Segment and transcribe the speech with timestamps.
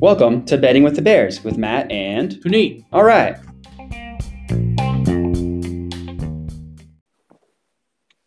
[0.00, 2.30] Welcome to Betting with the Bears with Matt and.
[2.42, 2.86] Puneet.
[2.92, 3.36] All right.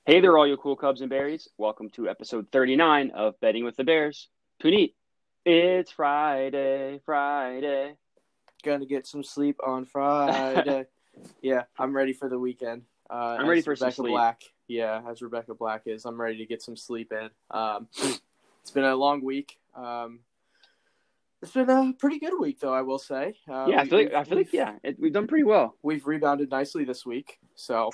[0.05, 1.49] Hey there, all you cool Cubs and Bearies.
[1.57, 4.27] Welcome to episode 39 of Betting with the Bears.
[4.61, 4.93] Puneet,
[5.43, 7.95] it's Friday, Friday.
[8.63, 10.85] Gonna get some sleep on Friday.
[11.41, 12.83] yeah, I'm ready for the weekend.
[13.09, 14.11] Uh, I'm ready as for some Rebecca sleep.
[14.11, 14.41] Black.
[14.71, 17.29] Yeah, as Rebecca Black is, I'm ready to get some sleep in.
[17.49, 19.59] Um, it's been a long week.
[19.75, 20.19] Um,
[21.41, 22.73] it's been a pretty good week, though.
[22.73, 23.33] I will say.
[23.49, 25.75] Uh, yeah, I feel like, I feel like yeah, it, we've done pretty well.
[25.83, 27.37] we've rebounded nicely this week.
[27.55, 27.89] So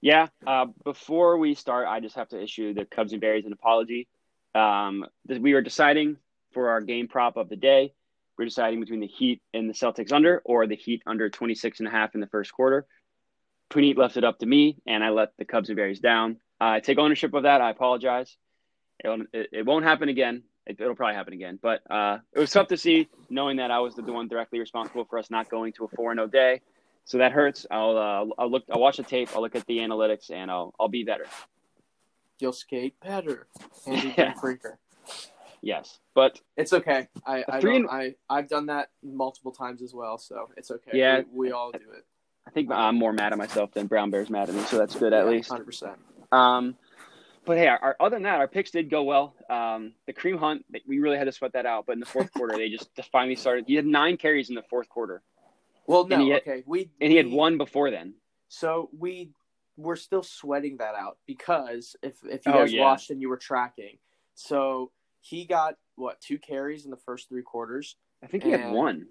[0.00, 0.28] Yeah.
[0.46, 4.08] Uh, before we start, I just have to issue the Cubs and Bearies an apology.
[4.54, 6.16] Um, we were deciding
[6.52, 7.92] for our game prop of the day.
[8.36, 11.80] We are deciding between the Heat and the Celtics under or the Heat under 26
[11.80, 12.86] and a half in the first quarter.
[13.72, 16.38] Puneet left it up to me, and I let the Cubs and Bearies down.
[16.60, 17.60] I take ownership of that.
[17.60, 18.36] I apologize.
[19.02, 20.42] It'll, it, it won't happen again.
[20.66, 21.58] It, it'll probably happen again.
[21.60, 25.06] But uh, it was tough to see, knowing that I was the one directly responsible
[25.06, 26.60] for us not going to a 4 0 day.
[27.04, 27.66] So that hurts.
[27.70, 28.64] I'll uh, I'll look.
[28.70, 29.30] I'll watch the tape.
[29.34, 31.26] I'll look at the analytics, and I'll I'll be better.
[32.38, 33.48] you'll skate better,
[33.86, 34.34] Andy Yeah.
[34.34, 34.76] Freaker.
[35.62, 37.08] Yes, but It's okay.
[37.26, 40.90] I I, and, I, I've done that multiple times as well, so it's okay.
[40.92, 41.22] Yeah.
[41.32, 42.04] we, we all do it.
[42.46, 44.62] I think I'm more mad at myself than Brown Bears mad at me.
[44.62, 45.50] So that's good at least.
[45.50, 45.94] hundred percent.
[46.32, 46.76] Um,
[47.44, 49.34] but hey, our, other than that, our picks did go well.
[49.50, 51.86] Um, the Kareem Hunt, we really had to sweat that out.
[51.86, 53.64] But in the fourth quarter, they just finally started.
[53.66, 55.22] He had nine carries in the fourth quarter,
[55.86, 56.62] Well, no, had- okay.
[56.66, 58.14] We and he had we- one before then.
[58.48, 59.30] So we
[59.78, 62.82] we're still sweating that out because if if you Oh, guys yeah.
[62.82, 63.96] watched and you were tracking,
[64.34, 64.90] so
[65.20, 67.96] he got what two carries in the first three quarters.
[68.22, 69.06] I think he had one.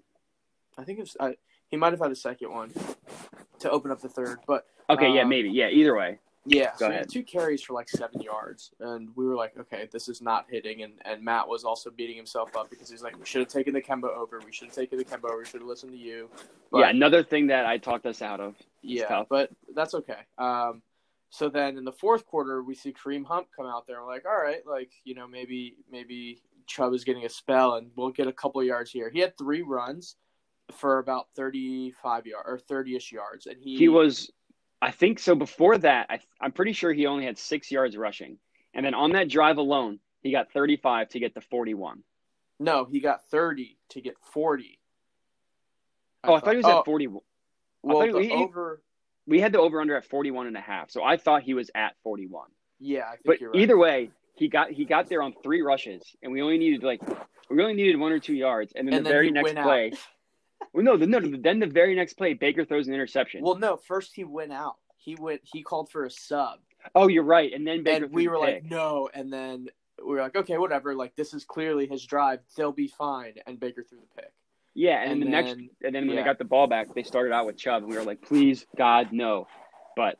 [0.78, 1.32] I think it was uh,
[1.68, 2.70] he might have had a second one
[3.62, 5.68] to open up the third, but Okay, yeah, um, maybe, yeah.
[5.68, 6.98] Either way, yeah, Go so he ahead.
[7.04, 10.46] had two carries for like seven yards, and we were like, okay, this is not
[10.50, 13.48] hitting, and and Matt was also beating himself up because he's like, we should have
[13.48, 15.92] taken the Kemba over, we should have taken the Kemba over, we should have listened
[15.92, 16.28] to you.
[16.70, 16.90] But- yeah.
[16.90, 18.56] Another thing that I talked us out of.
[18.82, 19.26] Yeah, tough.
[19.30, 20.18] but that's okay.
[20.38, 20.82] Um,
[21.30, 23.96] so then in the fourth quarter, we see Kareem Hunt come out there.
[23.98, 27.74] and We're like, all right, like you know, maybe maybe Chubb is getting a spell,
[27.76, 29.08] and we'll get a couple yards here.
[29.10, 30.16] He had three runs
[30.74, 34.30] for about thirty-five yards or thirty-ish yards, and he He was,
[34.80, 35.34] I think so.
[35.34, 38.38] Before that, I, I'm pretty sure he only had six yards rushing,
[38.74, 42.02] and then on that drive alone, he got 35 to get to 41.
[42.60, 44.78] no, he got thirty to get forty.
[46.24, 47.20] Oh, I thought he was at oh, 41.
[47.82, 48.80] Well, thought the he- over.
[49.26, 50.90] We had the over under at 41 and a half.
[50.90, 52.48] So I thought he was at 41.
[52.80, 53.60] Yeah, I think But you're right.
[53.62, 57.00] either way, he got he got there on three rushes and we only needed like
[57.48, 59.92] we only needed one or two yards and then And the then very next play.
[60.72, 63.42] Well, no, the, no, then the very next play, Baker throws an interception.
[63.42, 64.76] Well, no, first he went out.
[64.96, 65.42] He went.
[65.44, 66.60] He called for a sub.
[66.94, 67.52] oh, you're right.
[67.52, 69.08] And then Baker and we were like, no.
[69.12, 69.68] And then
[69.98, 70.94] we were like, okay, whatever.
[70.94, 72.40] Like this is clearly his drive.
[72.56, 73.34] They'll be fine.
[73.46, 74.32] And Baker threw the pick.
[74.74, 75.52] yeah, and, and then the next,
[75.84, 76.22] and then when yeah.
[76.22, 78.66] they got the ball back, they started out with Chubb, and we were like, please,
[78.76, 79.46] God, no.
[79.96, 80.18] But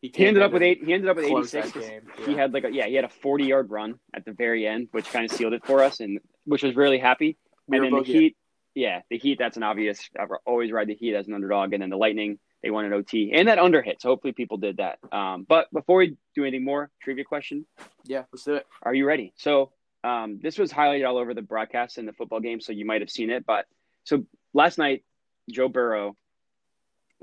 [0.00, 0.82] He, he ended up with eight.
[0.84, 1.72] He ended up with 86.
[1.72, 2.02] that game.
[2.26, 4.88] He had like a yeah, he had a 40 yard run at the very end,
[4.90, 7.36] which kind of sealed it for us, and which was really happy.
[7.66, 8.36] We and then the Heat,
[8.74, 9.38] yeah, the Heat.
[9.38, 10.08] That's an obvious.
[10.18, 12.38] I've always ride the Heat as an underdog, and then the Lightning.
[12.62, 14.00] They won an OT and that under hit.
[14.00, 14.98] So hopefully people did that.
[15.12, 17.66] Um, but before we do anything more, trivia question:
[18.04, 18.66] Yeah, let's do it.
[18.82, 19.34] Are you ready?
[19.36, 22.86] So um, this was highlighted all over the broadcast in the football game, so you
[22.86, 23.44] might have seen it.
[23.46, 23.66] But
[24.04, 24.24] so
[24.54, 25.04] last night,
[25.50, 26.16] Joe Burrow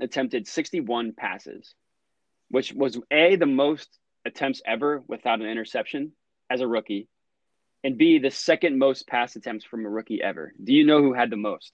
[0.00, 1.74] attempted 61 passes,
[2.48, 3.88] which was a the most
[4.24, 6.12] attempts ever without an interception
[6.50, 7.08] as a rookie,
[7.84, 10.52] and b the second most pass attempts from a rookie ever.
[10.62, 11.72] Do you know who had the most?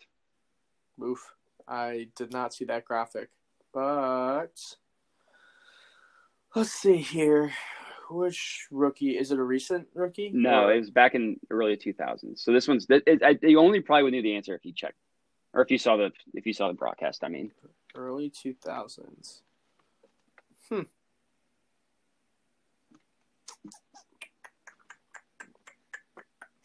[1.02, 1.32] Oof.
[1.66, 3.28] I did not see that graphic,
[3.74, 4.52] but
[6.54, 7.52] let's see here.
[8.10, 9.38] Which rookie is it?
[9.38, 10.30] A recent rookie?
[10.32, 12.38] No, Or- it was back in early 2000s.
[12.38, 14.72] So this one's it, it, I, you only probably would knew the answer if you
[14.72, 14.96] checked,
[15.52, 17.22] or if you saw the if you saw the broadcast.
[17.22, 17.50] I mean,
[17.94, 19.42] early two thousands.
[20.70, 20.82] Hmm.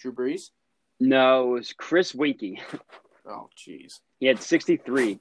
[0.03, 0.49] Drew Brees.
[0.99, 2.59] no, it was Chris Weinke.
[3.25, 4.01] Oh, jeez.
[4.19, 5.17] He had 63.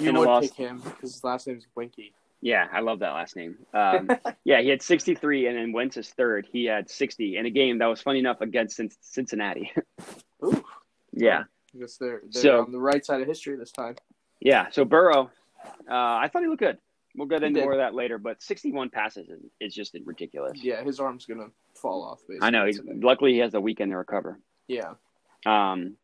[0.00, 0.42] You would loss.
[0.48, 2.10] pick him because his last name's Weinke.
[2.40, 3.58] Yeah, I love that last name.
[3.72, 4.10] Um,
[4.44, 6.48] yeah, he had 63, and then Wentz's third.
[6.50, 9.70] He had 60 in a game that was funny enough against Cincinnati.
[10.44, 10.64] Ooh,
[11.12, 13.94] yeah, I guess they're they're So- on the right side of history this time.
[14.40, 14.66] yeah.
[14.72, 15.30] So Burrow,
[15.88, 16.78] uh, I thought he looked good.
[17.14, 20.58] We'll get into more of that later, but 61 passes is, is just ridiculous.
[20.60, 21.50] Yeah, his arm's gonna
[21.84, 22.20] fall off.
[22.26, 22.64] Basically, I know.
[22.64, 22.92] He's, today.
[23.02, 24.40] luckily, he has a weekend to recover.
[24.66, 24.94] Yeah.
[25.44, 25.96] Um,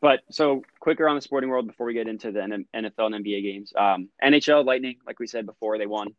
[0.00, 3.24] but so quicker on the sporting world before we get into the N- NFL and
[3.24, 3.72] NBA games.
[3.76, 6.14] Um, NHL Lightning, like we said before, they won.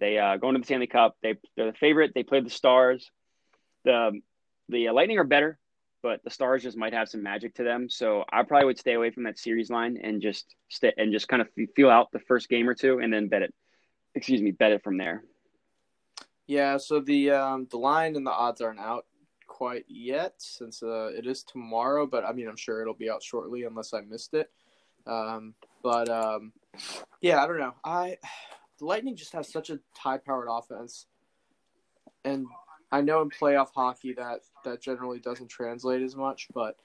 [0.00, 1.16] They uh, going to the Stanley Cup.
[1.22, 2.12] They they're the favorite.
[2.14, 3.10] They played the Stars.
[3.84, 4.20] the
[4.68, 5.58] the Lightning are better,
[6.02, 7.88] but the Stars just might have some magic to them.
[7.88, 11.28] So I probably would stay away from that series line and just stay and just
[11.28, 13.54] kind of feel out the first game or two, and then bet it.
[14.16, 15.22] Excuse me, bet it from there.
[16.46, 16.76] Yeah.
[16.76, 19.06] So the um, the line and the odds aren't out
[19.46, 23.22] quite yet since uh, it is tomorrow, but I mean I'm sure it'll be out
[23.22, 24.50] shortly unless I missed it.
[25.06, 26.52] Um, but um,
[27.20, 27.74] yeah, I don't know.
[27.84, 28.18] I
[28.78, 31.06] the Lightning just have such a high powered offense,
[32.24, 32.46] and
[32.90, 36.76] I know in playoff hockey that that generally doesn't translate as much, but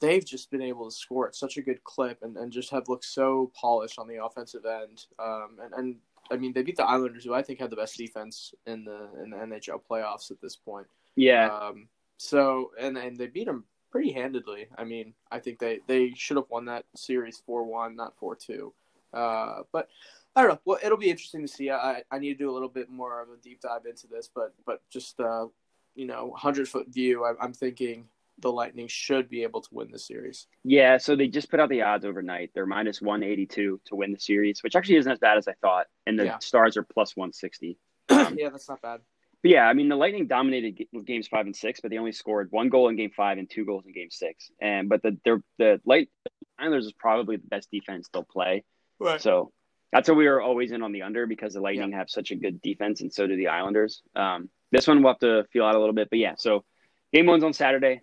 [0.00, 2.88] they've just been able to score at such a good clip and, and just have
[2.88, 5.04] looked so polished on the offensive end.
[5.18, 5.96] Um, and, and
[6.30, 9.08] I mean, they beat the Islanders, who I think had the best defense in the
[9.22, 10.86] in the NHL playoffs at this point.
[11.16, 11.48] Yeah.
[11.48, 14.68] Um, so and and they beat them pretty handedly.
[14.76, 18.36] I mean, I think they they should have won that series four one, not four
[18.36, 18.72] two.
[19.12, 19.88] Uh, but
[20.36, 20.60] I don't know.
[20.64, 21.70] Well, it'll be interesting to see.
[21.70, 24.30] I I need to do a little bit more of a deep dive into this,
[24.32, 25.46] but but just uh,
[25.94, 27.24] you know, hundred foot view.
[27.24, 28.06] I, I'm thinking
[28.40, 30.46] the Lightning should be able to win the series.
[30.64, 32.50] Yeah, so they just put out the odds overnight.
[32.54, 35.86] They're minus 182 to win the series, which actually isn't as bad as I thought.
[36.06, 36.38] And the Yeah.
[36.38, 37.78] Stars are plus 160.
[38.10, 39.00] yeah, that's not bad.
[39.42, 42.48] But yeah, I mean, the Lightning dominated games five and six, but they only scored
[42.50, 44.50] one goal in game five and two goals in game six.
[44.60, 46.10] And but the they're, the light
[46.58, 48.64] Islanders is probably the best defense they'll play.
[48.98, 49.20] Right.
[49.20, 49.50] So
[49.92, 52.36] that's what we were always in on the under because the Lightning have such a
[52.36, 54.02] good defense, and so do the Islanders.
[54.14, 56.34] Um, this one we'll have to feel out a little bit, but yeah.
[56.36, 56.64] So
[57.12, 58.02] game one's on Saturday.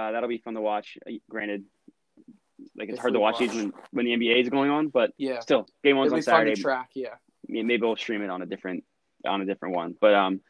[0.00, 0.96] Uh, that'll be fun to watch.
[1.06, 1.64] Uh, Granted,
[2.76, 3.50] like it's If hard to watch watch.
[3.50, 5.40] these when, when the NBA is going on, but Yeah.
[5.40, 6.54] still, game one's It'll on Saturday.
[6.60, 6.90] track.
[6.94, 7.14] Yeah.
[7.48, 8.84] Maybe we'll stream it on a different
[9.26, 9.94] on a different one.
[10.00, 10.40] But um,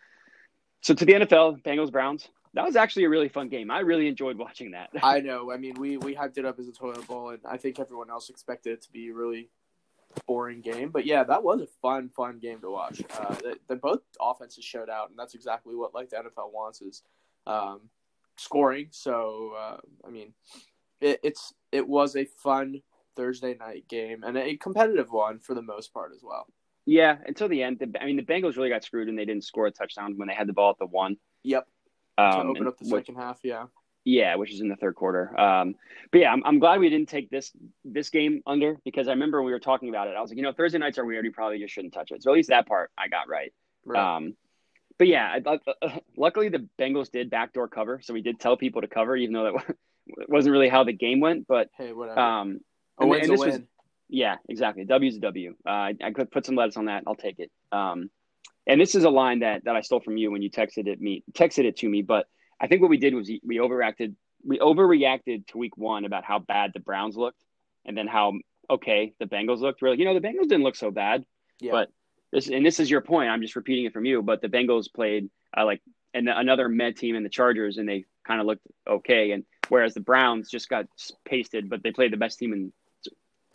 [0.82, 2.28] so to the NFL, Bengals Browns.
[2.54, 3.70] That was actually a really fun game.
[3.70, 4.90] I really enjoyed watching that.
[5.02, 5.52] I know.
[5.52, 8.10] I mean, we we hyped it up as a toilet bowl, and I think everyone
[8.10, 9.50] else expected it to be a really
[10.26, 10.90] boring game.
[10.90, 13.00] But yeah, that was a fun, fun game to watch.
[13.16, 16.82] Uh, the, the both offenses showed out, and that's exactly what like the NFL wants
[16.82, 17.02] is
[17.46, 17.82] um,
[18.40, 18.88] scoring.
[18.90, 19.76] So uh,
[20.06, 20.32] I mean,
[21.00, 22.82] it, it's it was a fun
[23.16, 26.46] Thursday night game and a competitive one for the most part as well.
[26.86, 27.78] yeah, until the end.
[27.78, 30.28] The, I mean, the Bengals really got screwed and they didn't score a touchdown when
[30.28, 31.16] they had the ball at the one.
[31.44, 31.66] Yep.
[32.18, 33.66] Um, to open up the which- second half, yeah.
[34.06, 35.38] Yeah, which is in the third quarter.
[35.38, 35.74] Um,
[36.10, 37.52] but yeah, I'm, I'm glad we didn't take this
[37.84, 40.16] this game under because I remember when we were talking about it.
[40.16, 41.26] I was like, you know, Thursday nights are weird.
[41.26, 42.22] You probably just shouldn't touch it.
[42.22, 43.52] So at least that part I got right.
[43.84, 44.16] Right.
[44.16, 44.34] Um,
[45.00, 48.82] but yeah, I, I, luckily the Bengals did backdoor cover, so we did tell people
[48.82, 49.76] to cover, even though that
[50.28, 51.46] wasn't really how the game went.
[51.48, 52.20] But hey, whatever.
[52.20, 52.60] um,
[53.00, 53.54] and- and this was-
[54.10, 54.84] yeah, exactly.
[54.84, 55.54] W's a W.
[55.66, 57.04] Uh, I, I could put some letters on that.
[57.06, 57.50] I'll take it.
[57.72, 58.10] Um,
[58.66, 61.00] and this is a line that that I stole from you when you texted it
[61.00, 62.02] me texted it to me.
[62.02, 62.26] But
[62.60, 64.14] I think what we did was we overreacted.
[64.44, 67.42] We overreacted to week one about how bad the Browns looked,
[67.86, 68.34] and then how
[68.68, 69.80] okay the Bengals looked.
[69.80, 71.24] Like, you know, the Bengals didn't look so bad.
[71.58, 71.72] Yeah.
[71.72, 71.90] But
[72.32, 73.30] this and this is your point.
[73.30, 74.22] I'm just repeating it from you.
[74.22, 75.80] But the Bengals played uh, like
[76.14, 79.32] and another med team in the Chargers, and they kind of looked okay.
[79.32, 80.86] And whereas the Browns just got
[81.24, 82.72] pasted, but they played the best team in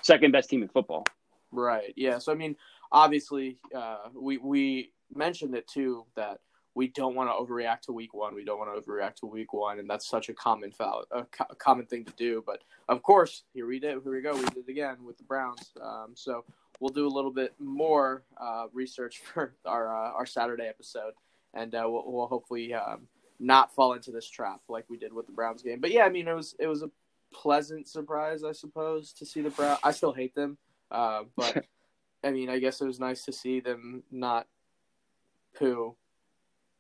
[0.02, 1.06] second best team in football.
[1.52, 1.94] Right.
[1.96, 2.18] Yeah.
[2.20, 2.56] So I mean,
[2.92, 6.40] obviously, uh, we we mentioned it too that
[6.74, 8.36] we don't want to overreact to week one.
[8.36, 11.24] We don't want to overreact to week one, and that's such a common foul, a,
[11.24, 12.44] co- common thing to do.
[12.46, 14.02] But of course, here we did.
[14.04, 14.36] Here we go.
[14.36, 15.72] We did it again with the Browns.
[15.82, 16.44] Um, so
[16.80, 21.14] we'll do a little bit more uh, research for our uh, our Saturday episode,
[21.54, 23.08] and uh, we'll, we'll hopefully um,
[23.40, 25.80] not fall into this trap like we did with the Browns game.
[25.80, 26.90] But yeah, I mean, it was it was a
[27.34, 29.80] pleasant surprise, I suppose, to see the Browns.
[29.84, 30.58] I still hate them,
[30.92, 31.66] uh, but
[32.24, 34.48] I mean, I guess it was nice to see them not
[35.58, 35.96] poo.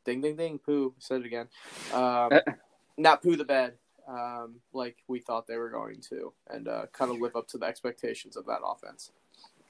[0.05, 0.93] Ding, ding, ding, poo.
[0.99, 1.47] Said it again.
[1.93, 2.29] Um,
[2.97, 3.73] not poo the bed
[4.07, 7.57] um, like we thought they were going to, and uh, kind of live up to
[7.57, 9.11] the expectations of that offense.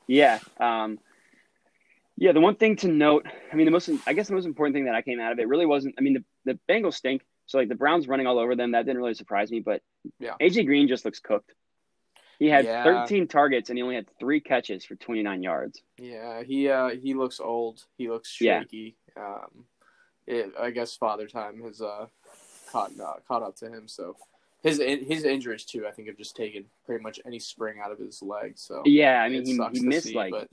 [0.08, 0.40] Yeah.
[0.60, 1.00] Um,
[2.18, 2.32] yeah.
[2.32, 4.86] The one thing to note, I mean, the most, I guess the most important thing
[4.86, 7.22] that I came out of it really wasn't, I mean, the, the Bengals stink.
[7.48, 9.82] So like the Browns running all over them, that didn't really surprise me, but
[10.20, 10.34] Yeah.
[10.42, 11.54] AJ Green just looks cooked.
[12.40, 12.84] He had Yeah.
[12.84, 15.82] 13 targets and he only had three catches for 29 yards.
[15.98, 17.84] Yeah, he uh, he looks old.
[17.98, 18.62] He looks Yeah.
[18.62, 18.98] shaky.
[19.16, 19.66] Um,
[20.28, 22.08] it, I guess father time has uh,
[22.72, 23.88] caught uh, caught up to him.
[23.88, 24.18] So
[24.65, 28.00] his his injuries too, I think, have just taken pretty much any spring out of
[28.00, 28.53] his leg.
[28.55, 29.22] So Yeah.
[29.22, 30.50] I mean, he, he missed see, like, but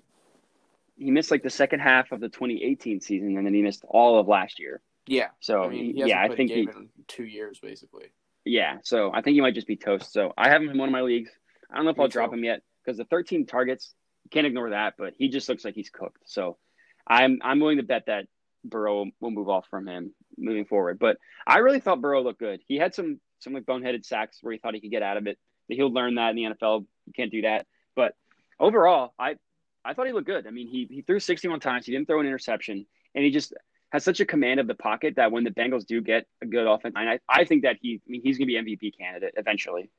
[0.98, 4.20] he missed like the second half of the 2018 season and then he missed all
[4.20, 4.82] of last year.
[5.06, 6.68] yeah, So I mean, he yeah, I think he,
[7.08, 8.12] two years basically.
[8.44, 10.12] Yeah, so I think he might just be toast.
[10.12, 11.30] So I have him in one of my leagues.
[11.70, 14.46] I don't know if Me I'll drop him yet because the 13 targets, you can't
[14.46, 14.94] ignore that.
[14.98, 16.18] But he just looks like he's cooked.
[16.26, 16.58] So
[17.06, 18.26] I'm I'm willing to bet that
[18.62, 20.98] Burrow will move off from him moving forward.
[20.98, 21.16] But
[21.46, 22.60] I really thought Burrow looked good.
[22.68, 25.26] He had some some like boneheaded sacks where he thought he could get out of
[25.26, 25.38] it.
[25.68, 26.86] But he'll learn that in the NFL.
[27.06, 27.66] You can't do that.
[27.94, 28.14] But
[28.58, 29.36] overall, I
[29.84, 30.46] I thought he looked good.
[30.46, 31.86] I mean, he he threw 61 times.
[31.86, 33.52] He didn't throw an interception, and he just
[33.90, 36.66] has such a command of the pocket that when the Bengals do get a good
[36.66, 39.90] offense, I I think that he I mean he's going to be MVP candidate eventually.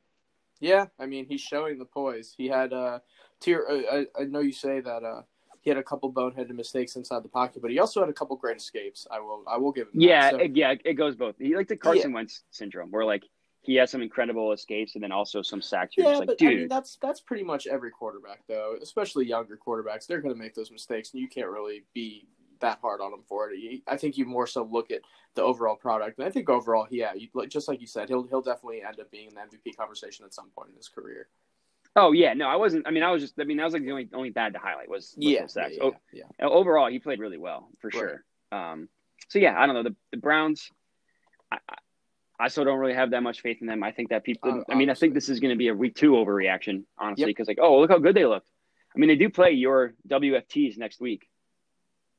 [0.59, 2.33] Yeah, I mean he's showing the poise.
[2.37, 2.99] He had uh,
[3.39, 3.65] tier.
[3.69, 5.21] Uh, I, I know you say that uh,
[5.63, 8.35] he had a couple boneheaded mistakes inside the pocket, but he also had a couple
[8.35, 9.07] great escapes.
[9.09, 10.01] I will I will give him.
[10.01, 11.35] Yeah, so, it, yeah, it goes both.
[11.39, 12.15] He like the Carson yeah.
[12.15, 13.23] Wentz syndrome, where like
[13.61, 15.95] he has some incredible escapes and then also some sacks.
[15.97, 16.51] Yeah, like, but dude.
[16.51, 20.05] I mean, that's that's pretty much every quarterback though, especially younger quarterbacks.
[20.05, 22.27] They're going to make those mistakes, and you can't really be
[22.59, 23.81] that hard on him for it.
[23.87, 25.01] I think you more so look at
[25.35, 28.41] the overall product, and I think overall, yeah, you, just like you said, he'll he'll
[28.41, 31.29] definitely end up being in the MVP conversation at some point in his career.
[31.95, 32.87] Oh yeah, no, I wasn't.
[32.87, 33.39] I mean, I was just.
[33.39, 35.75] I mean, that was like the only only bad to highlight was, was yeah, sacks.
[35.77, 37.93] yeah, yeah, yeah, Overall, he played really well for right.
[37.93, 38.23] sure.
[38.51, 38.89] Um,
[39.29, 40.69] so yeah, I don't know the the Browns.
[41.51, 41.57] I,
[42.39, 43.83] I, still don't really have that much faith in them.
[43.83, 44.51] I think that people.
[44.67, 47.21] Uh, I mean, I think this is going to be a week two overreaction, honestly,
[47.23, 47.27] Yep.
[47.27, 48.49] because like, oh, look how good they looked.
[48.95, 51.27] I mean, they do play your WFTs next week,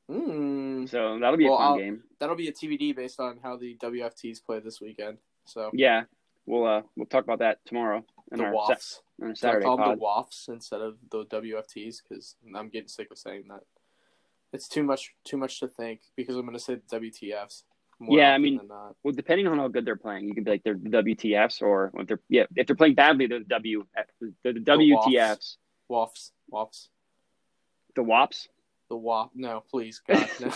[0.09, 2.03] Mm, so that'll be Well, a fun I'll- game.
[2.19, 5.17] that'll be a TBD based on how the WFTs play this weekend.
[5.45, 6.03] So Yeah,
[6.45, 8.99] we'll uh we'll talk about that tomorrow in the our, WAFs.
[9.21, 12.69] On our Do I Saturday call them the WAFs instead of the WFTs because I'm
[12.69, 13.61] getting sick of saying that.
[14.53, 17.63] It's too much, too much to think because I'm going to say the WTFs.
[17.99, 18.61] more Yeah, I mean-.
[19.03, 21.91] Well, depending on how good they're playing, you can be like they're the WTFs, or
[21.95, 23.85] if they're yeah, if they're playing badly, they're the W
[24.43, 25.57] they're the WTFs,
[25.89, 26.87] WAFs, WAFs,
[27.95, 28.47] the WAPs.
[28.89, 29.31] the WAP.
[29.35, 30.51] No, please, God, no.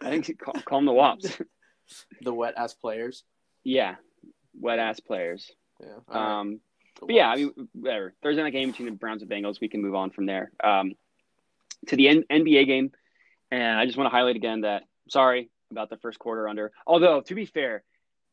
[0.00, 1.40] I think call, call them the WAPs.
[2.22, 3.22] the wet ass players.
[3.62, 3.96] yeah,
[4.58, 5.52] wet ass players.
[5.80, 6.60] Yeah, right, Um, the
[7.00, 8.14] but yeah, I mean, whatever.
[8.22, 9.60] Thursday night game between the Browns and Bengals.
[9.60, 10.94] We can move on from there um,
[11.88, 12.92] to the N- NBA game,
[13.50, 16.72] and I just want to highlight again that sorry about the first quarter under.
[16.86, 17.84] Although to be fair,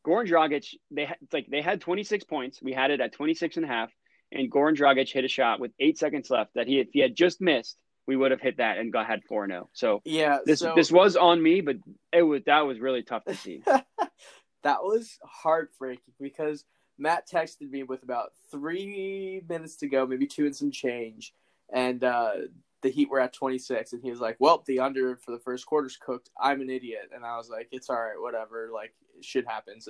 [0.06, 2.62] Goran Dragic they had like they had 26 points.
[2.62, 3.92] We had it at 26 and a half,
[4.32, 7.16] and Goran Dragic hit a shot with eight seconds left that he if he had
[7.16, 7.78] just missed,
[8.08, 10.92] we would have hit that and got had four 0 So yeah, this so this
[10.92, 11.78] was on me, but
[12.12, 13.62] it was that was really tough to see.
[14.64, 16.64] that was heartbreaking because
[16.98, 21.34] Matt texted me with about three minutes to go, maybe two and some change,
[21.72, 22.34] and uh,
[22.82, 25.66] the Heat were at 26, and he was like, "Well, the under for the first
[25.66, 26.30] quarter's cooked.
[26.40, 28.70] I'm an idiot," and I was like, "It's all right, whatever.
[28.72, 29.88] Like shit happens."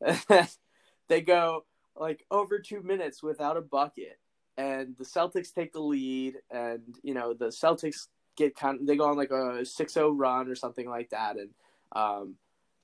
[0.00, 0.48] And
[1.08, 1.64] they go
[1.96, 4.18] like over two minutes without a bucket,
[4.56, 8.80] and the Celtics take the lead, and you know the Celtics get kind.
[8.80, 11.50] Of, they go on like a 6-0 run or something like that, and
[11.92, 12.36] um,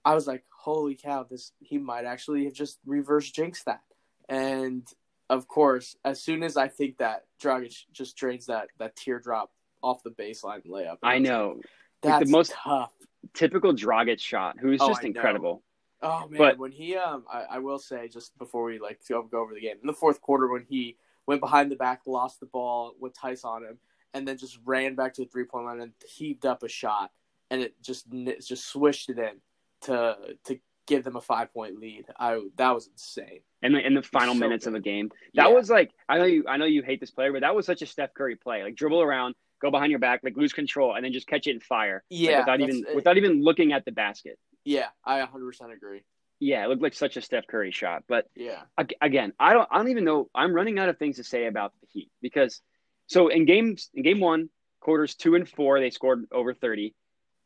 [0.04, 1.23] I was like, "Holy cow!
[1.25, 3.82] This he might actually have just reverse jinxed that."
[4.28, 4.87] And
[5.30, 9.50] of course, as soon as I think that Dragic just drains that that teardrop
[9.82, 11.61] off the baseline layup, and I was like, know
[12.02, 12.92] that's the most- tough.
[13.32, 15.06] typical Dragic shot, who's Oh, just I know.
[15.08, 15.62] incredible.
[16.02, 19.23] Oh man, But- when he um, I, I will say just before we like go,
[19.23, 20.96] go over the game in the fourth quarter when he
[21.26, 23.78] went behind the back, lost the ball with Theis on him,
[24.12, 27.11] and then just ran back to the three point line and heaved up a shot,
[27.50, 29.40] and it just it just swished it in
[29.85, 32.05] to to give them a five point lead.
[32.19, 33.41] I that was insane.
[33.62, 34.83] in the in the final so minutes of good.
[34.83, 35.11] the game.
[35.35, 35.55] That Yeah.
[35.55, 37.83] was like I know you I know you hate this player, but that was such
[37.83, 38.62] a Steph Curry play.
[38.62, 41.53] Like dribble around, go behind your back, like lose control, and then just catch it
[41.53, 42.03] and fire.
[42.11, 44.38] like, Yeah, without that's- even without even looking at the basket.
[44.64, 46.03] Yeah, I 100 percent agree.
[46.41, 48.05] Yeah, it looked like such a Steph Curry shot.
[48.09, 48.62] But Yeah,
[49.00, 50.29] again, I don't I don't even know.
[50.35, 52.61] I'm running out of things to say about the Heat because
[53.07, 54.50] so in games in game one,
[54.81, 56.95] quarters two and four, they scored over 30.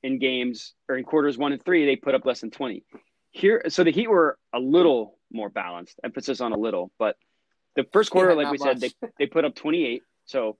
[0.02, 2.84] In games or in quarters one and three, they put up less than 20.
[3.30, 5.98] Here, so the Heat were a little more balanced.
[6.04, 7.16] Emphasis on a little, but
[7.76, 10.02] the first quarter, Yeah, like we said, they they put up 28.
[10.24, 10.56] So,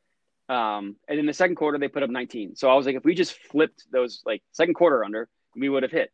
[0.49, 2.57] um, and in the second quarter, they put up 19.
[2.57, 5.83] So I was like, if we just flipped those like second quarter under, we would
[5.83, 6.11] have hit.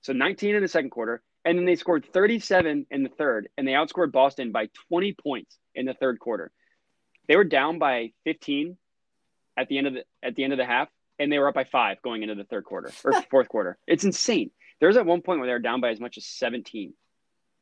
[0.00, 3.66] So 19 in the second quarter, and then they scored 37 in the third, and
[3.66, 6.50] they outscored Boston by 20 points in the third quarter.
[7.26, 8.76] They were down by 15
[9.56, 10.88] at the end of the at the end of the half,
[11.18, 13.78] and they were up by five going into the third quarter or fourth quarter.
[13.86, 14.50] It's insane.
[14.80, 16.94] There's at one point where they were down by as much as 17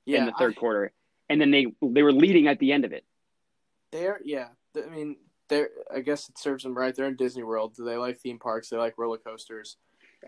[0.04, 0.20] yeah.
[0.20, 0.92] in the third I- quarter,
[1.28, 3.04] and then they they were leading at the end of it.
[3.92, 4.48] They're yeah.
[4.76, 5.16] I mean,
[5.48, 5.70] they're.
[5.94, 6.94] I guess it serves them right.
[6.94, 7.74] They're in Disney World.
[7.78, 8.68] They like theme parks.
[8.68, 9.76] They like roller coasters,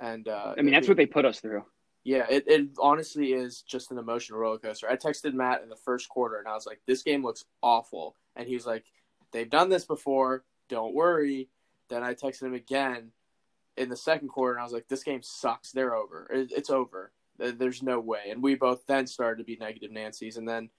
[0.00, 1.64] and uh, I mean, that's what they put us through.
[2.04, 4.88] Yeah, it, it honestly is just an emotional roller coaster.
[4.88, 8.14] I texted Matt in the first quarter, and I was like, "This game looks awful,"
[8.36, 8.84] and he was like,
[9.32, 10.44] "They've done this before.
[10.68, 11.48] Don't worry."
[11.88, 13.12] Then I texted him again
[13.78, 15.72] in the second quarter, and I was like, "This game sucks.
[15.72, 16.26] They're over.
[16.30, 17.12] It's over.
[17.38, 20.70] There's no way." And we both then started to be negative Nancy's, and then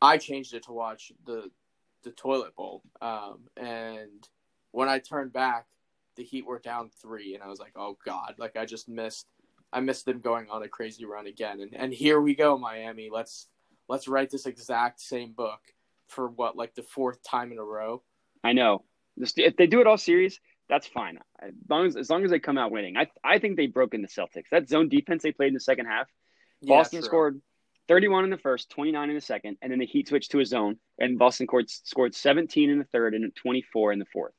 [0.00, 1.50] I changed it to watch the
[2.02, 2.82] the toilet bowl.
[3.00, 4.28] Um, and
[4.70, 5.66] when I turned back,
[6.16, 9.26] the Heat were down three, and I was like, "Oh God!" Like I just missed.
[9.72, 13.10] I missed them going on a crazy run again, and and here we go, Miami.
[13.12, 13.48] Let's
[13.88, 15.60] let's write this exact same book
[16.08, 18.02] for what like the fourth time in a row.
[18.44, 18.84] I know.
[19.18, 21.18] If they do it all series, that's fine.
[21.40, 22.96] As long as, as long as they come out winning.
[22.96, 24.48] I I think they've broken the Celtics.
[24.50, 26.08] That zone defense they played in the second half.
[26.62, 27.40] Boston scored
[27.88, 30.44] 31 in the first, 29 in the second, and then the Heat switched to a
[30.46, 34.32] zone, and Boston scored, scored 17 in the third and 24 in the fourth.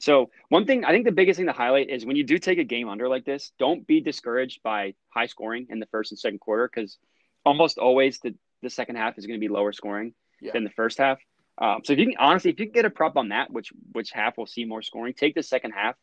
[0.00, 2.58] So one thing I think the biggest thing to highlight is when you do take
[2.58, 6.18] a game under like this, don't be discouraged by high scoring in the first and
[6.18, 6.98] second quarter because
[7.44, 10.52] almost always the, the second half is going to be lower scoring Yeah.
[10.52, 11.18] than the first half.
[11.60, 13.72] Um, so if you can honestly, if you can get a prop on that, which
[13.92, 15.94] which half will see more scoring, take the second half.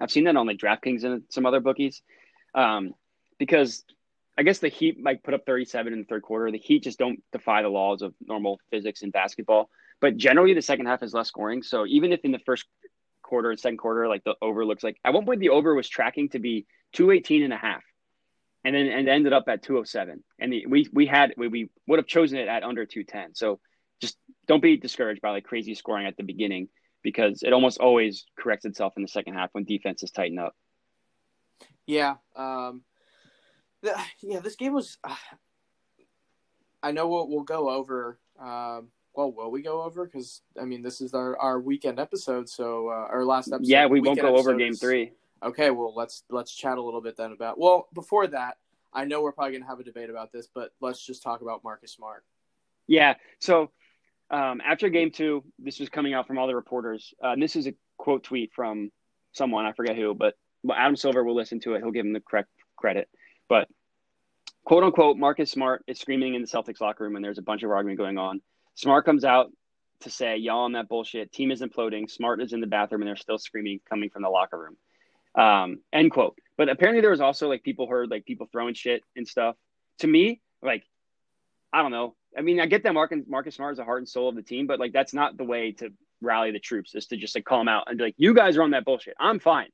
[0.00, 2.02] I've seen that on like DraftKings and some other bookies,
[2.54, 2.94] um,
[3.38, 3.84] because
[4.38, 6.50] I guess the Heat might put up 37 in the third quarter.
[6.50, 9.68] The Heat just don't defy the laws of normal physics in basketball.
[10.00, 11.62] But generally, the second half is less scoring.
[11.62, 12.64] So even if in the first
[13.22, 15.88] quarter and second quarter, like the over looks like at one point the over was
[15.88, 17.82] tracking to be 218 and a half.
[18.64, 20.22] And then and ended up at 207.
[20.38, 23.34] And the, we we had we, we would have chosen it at under 210.
[23.34, 23.58] So
[24.00, 24.16] just
[24.46, 26.68] don't be discouraged by like crazy scoring at the beginning
[27.02, 30.54] because it almost always corrects itself in the second half when defenses tighten up.
[31.86, 32.16] Yeah.
[32.36, 32.82] Um,
[33.82, 34.98] yeah, this game was.
[35.02, 35.14] Uh,
[36.82, 38.18] I know we'll, we'll go over.
[38.38, 40.06] Um, well, will we go over?
[40.06, 43.68] Because I mean, this is our, our weekend episode, so uh, our last episode.
[43.68, 45.12] yeah, we won't go over game is- three.
[45.42, 47.58] Okay, well let's let's chat a little bit then about.
[47.58, 48.58] Well, before that,
[48.92, 51.64] I know we're probably gonna have a debate about this, but let's just talk about
[51.64, 52.24] Marcus Smart.
[52.86, 53.14] Yeah.
[53.38, 53.70] So
[54.30, 57.12] um, after game two, this was coming out from all the reporters.
[57.22, 58.90] Uh, and this is a quote tweet from
[59.32, 60.34] someone, I forget who, but
[60.72, 61.80] Adam Silver will listen to it.
[61.80, 63.08] He'll give him the correct credit.
[63.48, 63.68] But
[64.64, 67.62] quote unquote, Marcus Smart is screaming in the Celtics locker room and there's a bunch
[67.62, 68.40] of argument going on.
[68.74, 69.50] Smart comes out
[70.00, 71.32] to say, y'all on that bullshit.
[71.32, 72.10] Team is imploding.
[72.10, 74.76] Smart is in the bathroom and they're still screaming coming from the locker room.
[75.34, 76.36] Um, end quote.
[76.56, 79.56] But apparently there was also like people heard like people throwing shit and stuff.
[79.98, 80.84] To me, like,
[81.72, 82.14] I don't know.
[82.36, 84.42] I mean, I get that Marcus, Marcus Smart is the heart and soul of the
[84.42, 86.94] team, but like that's not the way to rally the troops.
[86.94, 88.84] Is to just like call them out and be like, "You guys are on that
[88.84, 89.14] bullshit.
[89.18, 89.68] I'm fine.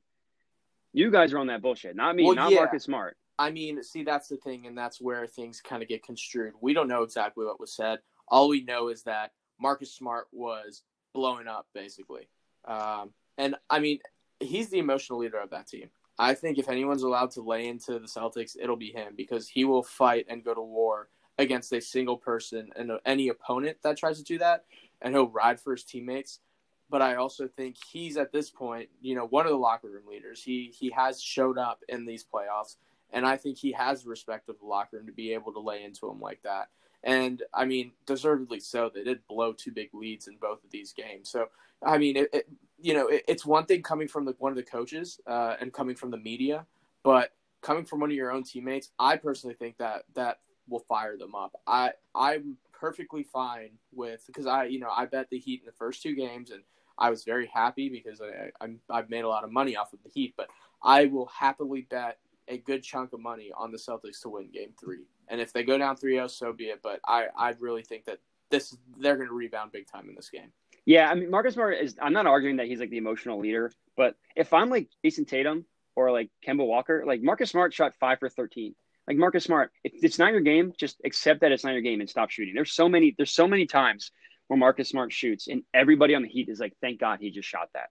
[0.92, 2.58] You guys are on that bullshit, not me, Well, not yeah.
[2.58, 6.02] Marcus Smart." I mean, see, that's the thing, and that's where things kind of get
[6.02, 6.54] construed.
[6.60, 7.98] We don't know exactly what was said.
[8.28, 12.28] All we know is that Marcus Smart was blowing up, basically.
[12.64, 13.98] Um, and I mean,
[14.40, 15.90] he's the emotional leader of that team.
[16.18, 19.64] I think if anyone's allowed to lay into the Celtics, it'll be him because he
[19.64, 24.18] will fight and go to war against a single person and any opponent that tries
[24.18, 24.64] to do that,
[25.02, 26.40] and he'll ride for his teammates.
[26.88, 30.06] But I also think he's at this point, you know, one of the locker room
[30.08, 30.42] leaders.
[30.42, 32.76] He he has showed up in these playoffs,
[33.10, 35.60] and I think he has the respect of the locker room to be able to
[35.60, 36.68] lay into him like that.
[37.02, 38.90] And I mean, deservedly so.
[38.92, 41.28] They did blow two big leads in both of these games.
[41.28, 41.48] So
[41.84, 44.56] I mean, it, it you know, it, it's one thing coming from the, one of
[44.56, 46.66] the coaches uh, and coming from the media,
[47.02, 50.38] but coming from one of your own teammates, I personally think that that
[50.68, 51.60] will fire them up.
[51.66, 55.72] I I'm perfectly fine with because I you know I bet the Heat in the
[55.72, 56.62] first two games and
[56.98, 60.02] I was very happy because I, I'm I've made a lot of money off of
[60.02, 60.48] the Heat, but
[60.82, 64.70] I will happily bet a good chunk of money on the Celtics to win Game
[64.80, 65.04] Three.
[65.28, 66.80] And if they go down 3-0, so be it.
[66.82, 68.18] But I I really think that
[68.50, 70.52] this they're going to rebound big time in this game.
[70.84, 71.96] Yeah, I mean, Marcus Smart is.
[72.00, 75.66] I'm not arguing that he's like the emotional leader, but if I'm like Jayson Tatum
[75.96, 78.74] or like Kemba Walker, like Marcus Smart shot five for 13.
[79.06, 82.00] Like Marcus Smart, if it's not your game, just accept that it's not your game
[82.00, 82.54] and stop shooting.
[82.54, 83.14] There's so many.
[83.16, 84.10] There's so many times
[84.48, 87.48] where Marcus Smart shoots, and everybody on the Heat is like, "Thank God he just
[87.48, 87.90] shot that."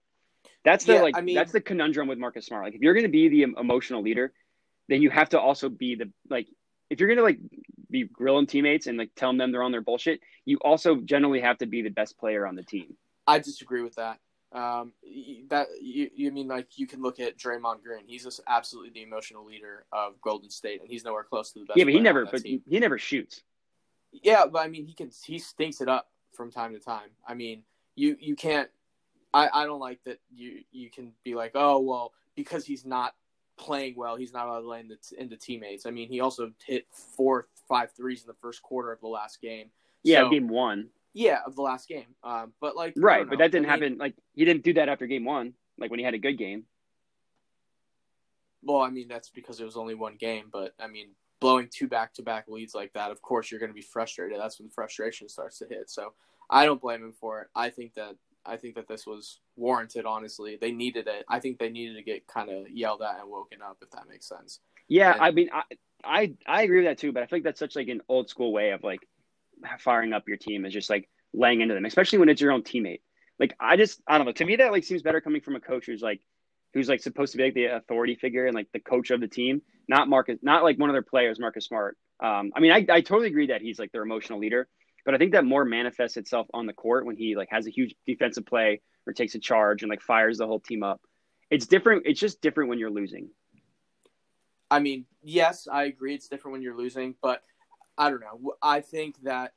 [0.63, 1.17] That's the Yeah, like.
[1.17, 2.65] I mean- that's the conundrum with Marcus Smart.
[2.65, 4.34] Like, if you're going to be the emotional leader,
[4.89, 6.47] then you have to also be the like.
[6.89, 7.39] If you're going to like
[7.89, 11.58] be grilling teammates and like telling them they're on their bullshit, you also generally have
[11.60, 12.95] to be the best player on the team.
[13.25, 14.19] I disagree with that.
[14.56, 14.94] Um,
[15.50, 18.06] that you, you mean like you can look at Draymond Green.
[18.08, 21.65] He's just absolutely the emotional leader of Golden State, and he's nowhere close to the
[21.65, 21.78] best.
[21.78, 22.26] yeah, but he never.
[22.26, 22.62] But team.
[22.65, 23.44] he never shoots.
[24.13, 27.10] Yeah, but I mean, he can he stinks it up from time to time.
[27.28, 27.63] I mean,
[27.96, 28.70] you you can't.
[29.34, 30.20] I I don't like that.
[30.34, 33.13] You you can be like, oh well, because he's not
[33.58, 35.86] playing well, he's not allowed to lay into, into teammates.
[35.86, 39.41] I mean, he also hit four five threes in the first quarter of the last
[39.41, 39.68] game.
[40.04, 40.89] Yeah, So- game one.
[41.17, 42.13] Yeah, of the last game.
[42.23, 43.97] Um, but like, Right, but that didn't I mean, happen.
[43.97, 45.54] Like he didn't do that after game one.
[45.80, 46.65] Like when he had a good game.
[48.62, 51.88] Well, I mean, that's because it was only one game, but I mean, blowing two
[51.88, 54.39] back to back leads like that, of course, you're going to be frustrated.
[54.39, 55.89] That's when frustration starts to hit.
[55.89, 56.13] So
[56.49, 57.47] I don't blame him for it.
[57.56, 58.15] I think that.
[58.47, 60.06] I think that this was warranted.
[60.06, 61.25] Honestly, they needed it.
[61.28, 64.08] I think they needed to get kind of yelled at and woken up, if that
[64.08, 64.60] makes sense.
[64.88, 65.63] Yeah, And- I mean, I,
[66.04, 67.12] I I agree with that too.
[67.12, 68.99] But I feel like that's such like an old school way of like
[69.80, 72.63] firing up your team is just like laying into them, especially when it's your own
[72.63, 73.02] teammate.
[73.39, 74.34] Like I just I don't know.
[74.34, 76.22] To me, that like seems better coming from a coach who's like
[76.74, 79.28] who's like supposed to be like the authority figure and like the coach of the
[79.28, 81.98] team, not Marcus, not like one of their players, Marcus Smart.
[82.22, 84.68] Um, I mean, I I totally agree that he's like their emotional leader,
[85.06, 87.72] but I think that more manifests itself on the court when he like has a
[87.72, 91.02] huge defensive play or takes a charge and like fires the whole team up.
[91.50, 92.04] It's different.
[92.06, 93.30] It's just different when you're losing.
[94.72, 96.15] I mean, yes, I agree.
[96.15, 97.44] It's different when you're losing, but
[97.97, 98.55] I don't know.
[98.62, 99.53] I think that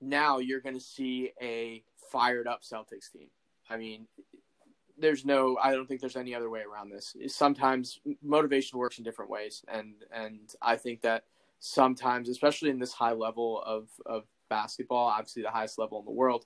[0.00, 3.28] now you're going to see a fired up Celtics team.
[3.68, 4.06] I mean,
[4.98, 5.56] there's no.
[5.62, 7.16] I don't think there's any other way around this.
[7.28, 11.24] Sometimes motivation works in different ways, and and I think that
[11.60, 16.10] sometimes, especially in this high level of of basketball, obviously the highest level in the
[16.10, 16.44] world,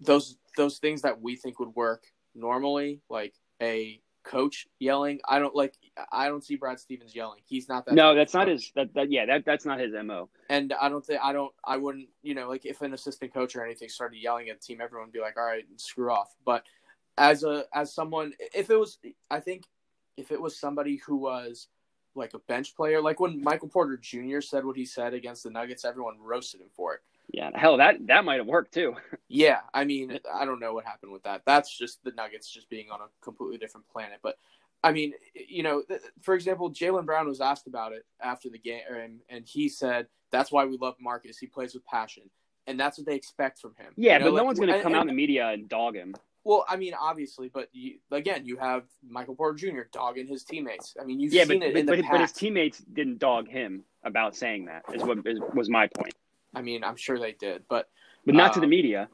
[0.00, 5.20] those those things that we think would work normally, like a coach yelling.
[5.28, 5.74] I don't like.
[6.10, 7.40] I don't see Brad Stevens yelling.
[7.44, 7.94] He's not that.
[7.94, 8.70] No, that's not his.
[8.74, 10.28] That, that yeah, that that's not his mo.
[10.48, 11.52] And I don't think I don't.
[11.64, 12.08] I wouldn't.
[12.22, 15.08] You know, like if an assistant coach or anything started yelling at the team, everyone
[15.08, 16.64] would be like, "All right, screw off." But
[17.18, 18.98] as a as someone, if it was,
[19.30, 19.64] I think
[20.16, 21.68] if it was somebody who was
[22.14, 24.40] like a bench player, like when Michael Porter Jr.
[24.40, 27.00] said what he said against the Nuggets, everyone roasted him for it.
[27.30, 28.96] Yeah, hell, that that might have worked too.
[29.28, 31.42] yeah, I mean, I don't know what happened with that.
[31.46, 34.18] That's just the Nuggets just being on a completely different planet.
[34.22, 34.36] But
[34.84, 35.82] I mean, you know,
[36.20, 40.08] for example, Jaylen Brown was asked about it after the game, and, and he said
[40.30, 41.38] that's why we love Marcus.
[41.38, 42.24] He plays with passion,
[42.66, 43.92] and that's what they expect from him.
[43.96, 45.48] Yeah, you know, but like, no one's going to come and, out in the media
[45.48, 46.14] and dog him.
[46.44, 49.82] Well, I mean, obviously, but you, again, you have Michael Porter Jr.
[49.92, 50.96] dogging his teammates.
[51.00, 52.10] I mean, you've yeah, seen but, it but, in the but, past.
[52.10, 54.82] but his teammates didn't dog him about saying that.
[54.92, 56.14] Is what is, was my point.
[56.54, 57.88] I mean, I'm sure they did, but
[58.24, 59.08] but not um, to the um, media.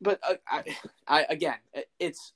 [0.00, 0.64] But uh, I,
[1.06, 1.58] I again,
[1.98, 2.32] it's.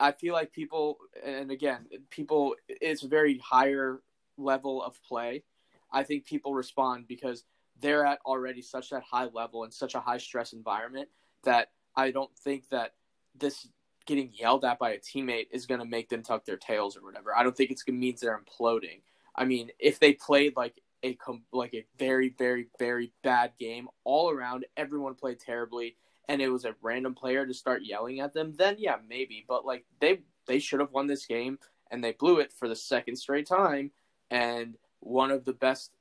[0.00, 2.54] I feel like people, and again, people.
[2.68, 4.00] It's a very higher
[4.36, 5.42] level of play.
[5.90, 7.44] I think people respond because
[7.80, 11.08] they're at already such that high level and such a high stress environment
[11.44, 12.94] that I don't think that
[13.36, 13.68] this
[14.06, 17.04] getting yelled at by a teammate is going to make them tuck their tails or
[17.04, 17.36] whatever.
[17.36, 19.00] I don't think it's going to means they're imploding.
[19.36, 21.16] I mean, if they played like a
[21.52, 25.96] like a very very very bad game all around, everyone played terribly,
[26.28, 29.44] and it was a random player to start yelling at them, then yeah, maybe.
[29.46, 31.58] But like they they should have won this game,
[31.90, 33.90] and they blew it for the second straight time,
[34.30, 35.92] and one of the best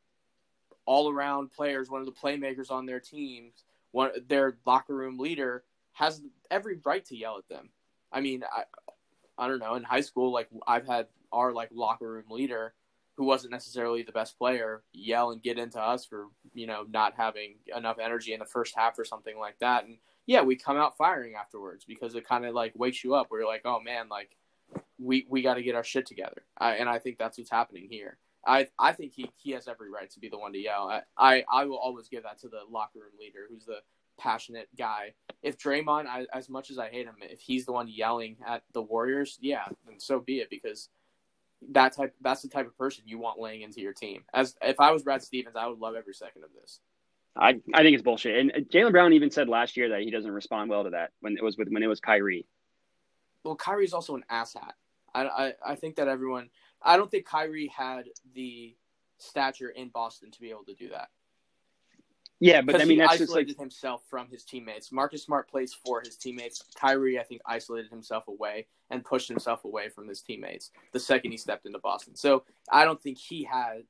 [0.85, 5.63] all around players, one of the playmakers on their teams, one their locker room leader
[5.93, 7.69] has every right to yell at them.
[8.11, 8.63] I mean, I,
[9.37, 9.75] I don't know.
[9.75, 12.73] In high school, like I've had our like locker room leader,
[13.17, 17.15] who wasn't necessarily the best player, yell and get into us for you know not
[17.17, 19.85] having enough energy in the first half or something like that.
[19.85, 23.27] And yeah, we come out firing afterwards because it kind of like wakes you up.
[23.29, 24.37] Where you're like, oh man, like
[24.99, 26.43] we we got to get our shit together.
[26.57, 28.17] I, and I think that's what's happening here.
[28.45, 30.89] I I think he, he has every right to be the one to yell.
[30.89, 33.79] I, I, I will always give that to the locker room leader, who's the
[34.19, 35.13] passionate guy.
[35.43, 38.63] If Draymond, I, as much as I hate him, if he's the one yelling at
[38.73, 40.89] the Warriors, yeah, then so be it because
[41.71, 44.23] that type that's the type of person you want laying into your team.
[44.33, 46.79] As if I was Brad Stevens, I would love every second of this.
[47.35, 48.39] I, I think it's bullshit.
[48.39, 51.11] And uh, Jaylen Brown even said last year that he doesn't respond well to that
[51.19, 52.45] when it was with when it was Kyrie.
[53.43, 54.71] Well, Kyrie's also an asshat.
[55.13, 56.49] I, I, I think that everyone.
[56.81, 58.75] I don't think Kyrie had the
[59.17, 61.09] stature in Boston to be able to do that.
[62.39, 64.91] Yeah, but I mean, he that's isolated just like himself from his teammates.
[64.91, 66.63] Marcus Smart plays for his teammates.
[66.75, 71.31] Kyrie, I think, isolated himself away and pushed himself away from his teammates the second
[71.31, 72.15] he stepped into Boston.
[72.15, 73.83] So I don't think he had.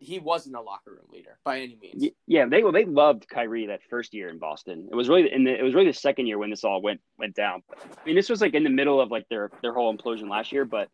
[0.00, 2.12] He wasn't a locker room leader by any means.
[2.26, 4.88] yeah, they well, they loved Kyrie that first year in Boston.
[4.90, 7.00] It was really in the it was really the second year when this all went
[7.16, 7.62] went down.
[7.72, 10.52] I mean, this was like in the middle of like their their whole implosion last
[10.52, 10.88] year, but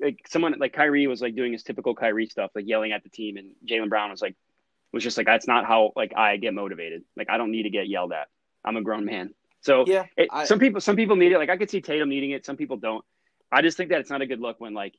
[0.00, 3.10] like someone like Kyrie was like doing his typical Kyrie stuff, like yelling at the
[3.10, 4.36] team, and Jaylen Brown was like
[4.92, 7.02] was just like that's not how like I get motivated.
[7.16, 8.28] Like I don't need to get yelled at.
[8.64, 9.34] I'm a grown man.
[9.60, 11.38] So Yeah, it, I- some people some people need it.
[11.38, 12.44] Like I could see Tatum needing it.
[12.44, 13.04] Some people don't.
[13.50, 14.94] I just think that it's not a good look when like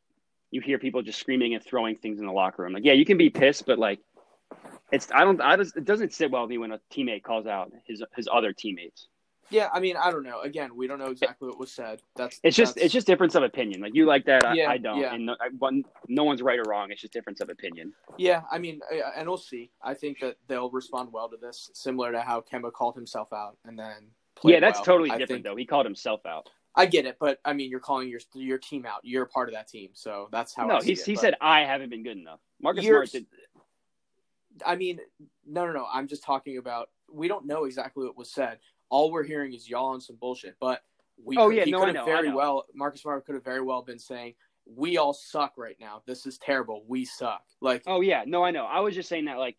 [0.52, 2.74] you hear people just screaming and throwing things in the locker room.
[2.74, 4.00] Like yeah, you can be pissed, but like
[4.92, 7.46] it's I don't I just it doesn't sit well with me when a teammate calls
[7.48, 9.08] out his his other teammates.
[9.50, 10.42] Yeah, I mean, I don't know.
[10.42, 12.02] Again, we don't know exactly what was said.
[12.16, 13.80] That's It's just that's- it's just difference of opinion.
[13.82, 15.14] Like you like that, I, Yeah, I don't, yeah.
[15.14, 16.92] and no, I, one, no one's right or wrong.
[16.92, 17.94] It's just difference of opinion.
[18.18, 18.82] Yeah, I mean,
[19.16, 19.72] and we'll see.
[19.82, 23.58] I think that they'll respond well to this, similar to how Kemba called himself out
[23.66, 24.08] and then.
[24.44, 24.86] Yeah, that's well.
[24.86, 25.56] totally I different think- though.
[25.56, 26.50] He called himself out.
[26.76, 29.00] I get it, but I mean, you're calling your your team out.
[29.04, 30.68] You're a part of that team, so that's how.
[30.68, 32.40] no, he it, he but- said I haven't been good enough.
[32.62, 33.26] Marcus Smart did.
[34.66, 35.00] I mean,
[35.48, 35.88] no, no, no.
[35.92, 36.90] I'm just talking about.
[37.12, 38.60] We don't know exactly what was said.
[38.90, 40.56] All we're hearing is y'all on some bullshit.
[40.60, 40.82] But
[41.24, 41.38] we.
[41.38, 42.66] Oh, yeah, he no, could have very well.
[42.74, 46.04] Marcus Smart could have very well been saying, "We all suck right now.
[46.06, 46.84] This is terrible.
[46.88, 48.66] We suck." Like, Oh yeah, no, I know.
[48.66, 49.58] I was just saying that like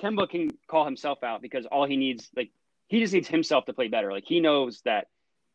[0.00, 2.50] Kemba can call himself out because all he needs like
[2.88, 4.12] he just needs himself to play better.
[4.12, 5.08] Like he knows that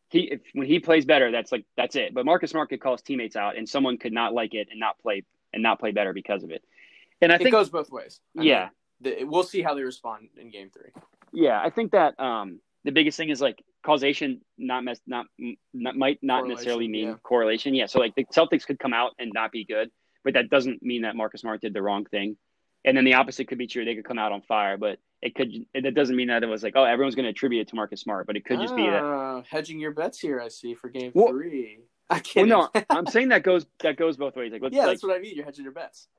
[0.09, 2.13] he if when he plays better, that's like that's it.
[2.13, 4.79] But Marcus Smart could call his teammates out, and someone could not like it and
[4.79, 6.63] not play and not play better because of it.
[7.21, 8.19] And I it think it goes both ways.
[8.37, 8.69] I yeah,
[9.01, 10.91] mean, the, we'll see how they respond in Game Three.
[11.31, 15.25] yeah, I think that um the biggest thing is like causation not mess not,
[15.73, 17.15] not might not necessarily mean yeah.
[17.23, 17.73] correlation.
[17.73, 19.91] Yeah, so like the Celtics could come out and not be good,
[20.23, 22.37] but that doesn't mean that Marcus Smart did the wrong thing.
[22.83, 23.85] And then the opposite could be true.
[23.85, 25.51] They could come out on fire, but it could.
[25.73, 28.01] It doesn't mean that it was like, oh, everyone's going to attribute it to Marcus
[28.01, 29.03] Smart, but it could just be that.
[29.03, 30.41] Ah, hedging your bets here.
[30.41, 31.79] I see for game Well- three.
[32.09, 32.49] I Well, can't.
[32.49, 34.51] no, I'm saying that goes that goes both ways.
[34.51, 35.33] Like, let's, yeah, like, that's what I mean.
[35.35, 36.09] You're hedging your bets.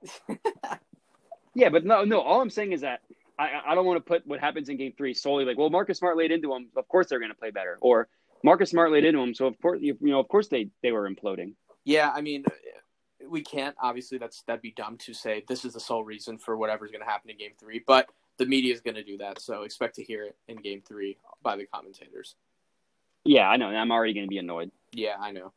[1.54, 2.20] yeah, but no, no.
[2.20, 3.00] All I'm saying is that
[3.38, 5.98] I I don't want to put what happens in Game Three solely like, well, Marcus
[5.98, 6.68] Smart laid into him.
[6.76, 8.08] Of course they're going to play better, or
[8.42, 11.08] Marcus Smart laid into him, so of course you know, of course they they were
[11.08, 11.54] imploding.
[11.84, 12.44] Yeah, I mean,
[13.28, 14.18] we can't obviously.
[14.18, 17.10] That's that'd be dumb to say this is the sole reason for whatever's going to
[17.10, 17.82] happen in Game Three.
[17.86, 20.82] But the media is going to do that, so expect to hear it in Game
[20.86, 22.34] Three by the commentators.
[23.24, 23.68] Yeah, I know.
[23.68, 24.70] and I'm already going to be annoyed.
[24.92, 25.52] Yeah, I know.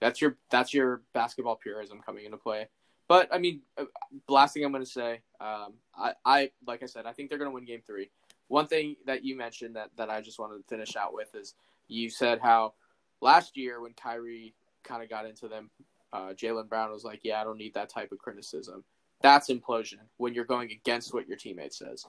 [0.00, 2.68] That's your that's your basketball purism coming into play.
[3.08, 3.84] But I mean, uh,
[4.28, 7.38] last thing I'm going to say, um, I, I like I said, I think they're
[7.38, 8.10] going to win Game Three.
[8.48, 11.54] One thing that you mentioned that that I just wanted to finish out with is
[11.88, 12.74] you said how
[13.20, 15.70] last year when Kyrie kind of got into them,
[16.12, 18.84] uh, Jaylen Brown was like, "Yeah, I don't need that type of criticism."
[19.20, 22.06] That's implosion when you're going against what your teammate says.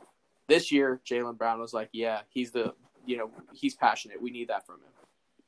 [0.48, 2.74] This year, Jaylen Brown was like, "Yeah, he's the
[3.06, 4.22] you know he's passionate.
[4.22, 4.92] We need that from him."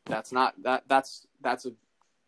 [0.06, 1.72] That's not that that's that's a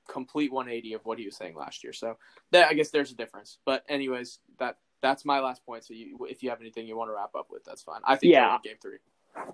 [0.09, 1.93] complete 180 of what he was saying last year.
[1.93, 2.17] So
[2.51, 3.59] that I guess there's a difference.
[3.65, 5.85] But anyways, that that's my last point.
[5.85, 8.01] So you, if you have anything you want to wrap up with, that's fine.
[8.03, 8.57] I think Yeah.
[8.63, 8.97] game three.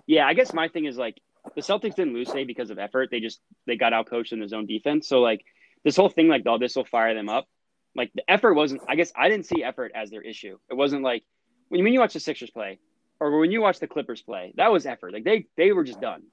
[0.08, 1.22] Yeah, I guess my thing is like
[1.56, 3.10] the Celtics didn't lose today because of effort.
[3.12, 5.08] They just they got out coached in the zone defense.
[5.08, 5.46] So like
[5.84, 7.48] this whole thing, like oh, this will fire them up.
[7.96, 8.82] Like the effort wasn't.
[8.88, 10.58] I guess I didn't see effort as their issue.
[10.70, 11.24] It wasn't like
[11.70, 12.80] when when you watch the Sixers play
[13.20, 15.14] or when you watch the Clippers play, that was effort.
[15.14, 16.24] Like they they were just done,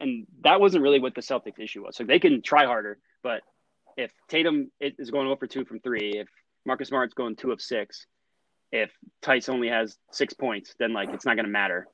[0.00, 1.96] and that wasn't really what the Celtics issue was.
[1.96, 3.42] So they can try harder, but
[3.96, 6.28] if Tatum is going over two from three, if
[6.64, 8.06] Marcus Smart's going two of six,
[8.70, 11.88] if Theis only has six points, then like it's not going to matter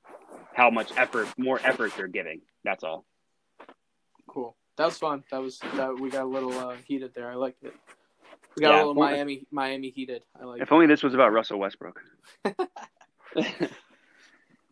[0.54, 2.40] how much effort, more effort they're giving.
[2.64, 3.06] That's all.
[4.26, 4.56] Cool.
[4.76, 5.24] That was fun.
[5.30, 7.30] That was that we got a little uh, heated there.
[7.30, 7.74] I liked it.
[8.56, 10.24] We got Yeah, a little well- Miami Miami heated.
[10.40, 10.62] I like.
[10.62, 12.00] If only this was about Russell Westbrook.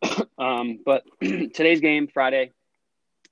[0.39, 2.53] um, but today's game, Friday,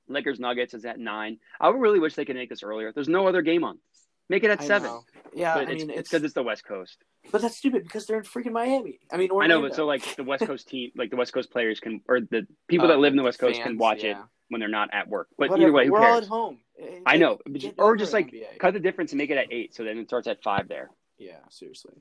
[0.09, 1.38] Lakers Nuggets is at nine.
[1.61, 2.92] I would really wish they could make this earlier.
[2.92, 3.79] There's no other game on.
[4.29, 4.88] Make it at I seven.
[4.90, 5.05] know.
[5.35, 6.97] Yeah, But I it's mean it's because it's the West Coast.
[7.31, 8.99] but that's stupid because they're in freaking Miami.
[9.12, 11.51] I mean, I know, but so like the West Coast team, like the West Coast
[11.53, 14.03] players can, or the people Uh, that live in the West Coast can fans, watch
[14.05, 14.16] it
[14.49, 15.29] when they're not at work.
[15.38, 15.69] But Whatever.
[15.69, 16.59] either way, who we're all at home.
[16.81, 18.59] Eh, I know, get or just like NBA.
[18.59, 20.90] cut the difference and make it at eight, so then it starts at five there.
[21.19, 21.95] Yeah, seriously.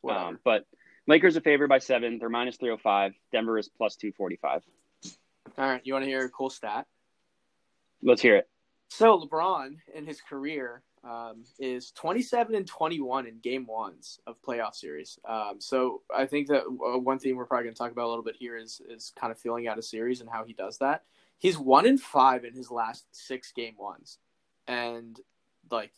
[0.00, 0.24] Whatever.
[0.26, 0.64] Um, but
[1.06, 2.18] Lakers are favored by seven.
[2.18, 3.14] They're minus three hundred five.
[3.32, 4.62] Denver is plus two forty five.
[5.56, 6.86] all right, you want to hear a cool stat?
[8.02, 8.48] Let's hear it.
[8.88, 14.74] So LeBron in his career um, is 27 and 21 in game ones of playoff
[14.74, 15.18] series.
[15.28, 18.08] Um, so I think that uh, one thing we're probably going to talk about a
[18.08, 20.78] little bit here is is kind of feeling out a series and how he does
[20.78, 21.04] that.
[21.38, 24.18] He's one in five in his last six game ones,
[24.66, 25.20] and
[25.70, 25.92] like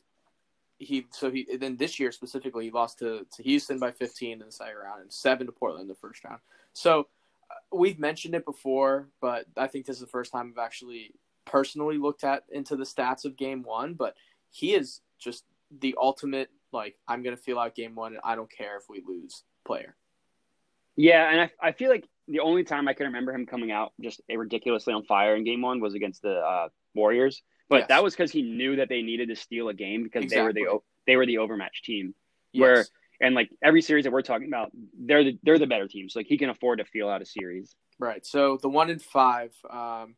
[0.79, 4.47] he so he then this year specifically he lost to to Houston by 15 in
[4.47, 6.41] the second round and seven to Portland in the first round.
[6.73, 7.09] So
[7.51, 11.15] uh, we've mentioned it before, but I think this is the first time I've actually
[11.51, 14.15] personally looked at into the stats of game one, but
[14.51, 15.45] he is just
[15.81, 19.03] the ultimate like I'm gonna feel out game one and I don't care if we
[19.07, 19.97] lose player.
[20.97, 23.93] Yeah, and I, I feel like the only time I can remember him coming out
[24.01, 27.43] just ridiculously on fire in game one was against the uh, Warriors.
[27.69, 27.89] But Yes.
[27.89, 30.53] that was because he knew that they needed to steal a game because they were
[30.53, 30.81] the Exactly.
[31.07, 32.15] they were the overmatched team.
[32.53, 32.61] Yes.
[32.61, 32.87] Where-
[33.23, 36.09] And like every series that we're talking about, they're the they're the better team.
[36.09, 37.75] So like he can afford to feel out a series.
[37.99, 38.25] Right.
[38.25, 40.15] So the one in five, um,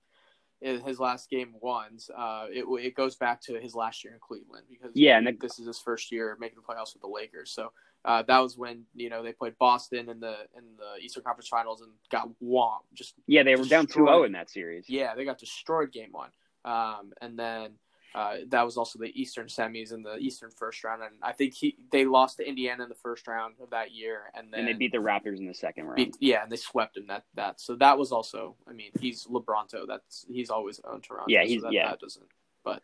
[0.62, 4.20] in his last game ones, uh, it it goes back to his last year in
[4.20, 7.09] Cleveland because Yeah, and the- this is his first year making the playoffs with the
[7.09, 7.51] Lakers.
[7.53, 7.72] So
[8.05, 11.48] uh, that was when you know they played Boston in the in the Eastern Conference
[11.48, 12.85] Finals and got whomped.
[12.94, 14.88] Just Yeah, they were down 2-0 in that series.
[14.88, 16.31] yeah, they got destroyed game one.
[16.64, 17.72] Um, and then
[18.14, 21.03] uh, that was also the Eastern semis and the Eastern first round.
[21.03, 24.25] And I think he they lost to Indiana in the first round of that year,
[24.35, 25.96] and then and they beat the Raptors in the second round.
[25.96, 27.07] beat- yeah, and they swept him.
[27.07, 28.57] That that so that was also.
[28.68, 29.87] I mean, he's LeBronto.
[29.87, 31.27] That's he's always owned Toronto.
[31.29, 31.90] Yeah, so he's- that, yeah.
[31.90, 32.27] That doesn't.
[32.64, 32.83] But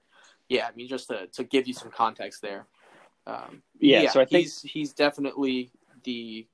[0.49, 2.67] yeah, I mean, just to to give you some context there.
[3.27, 5.71] Um, Yeah, so I think- he's he's definitely
[6.05, 6.47] the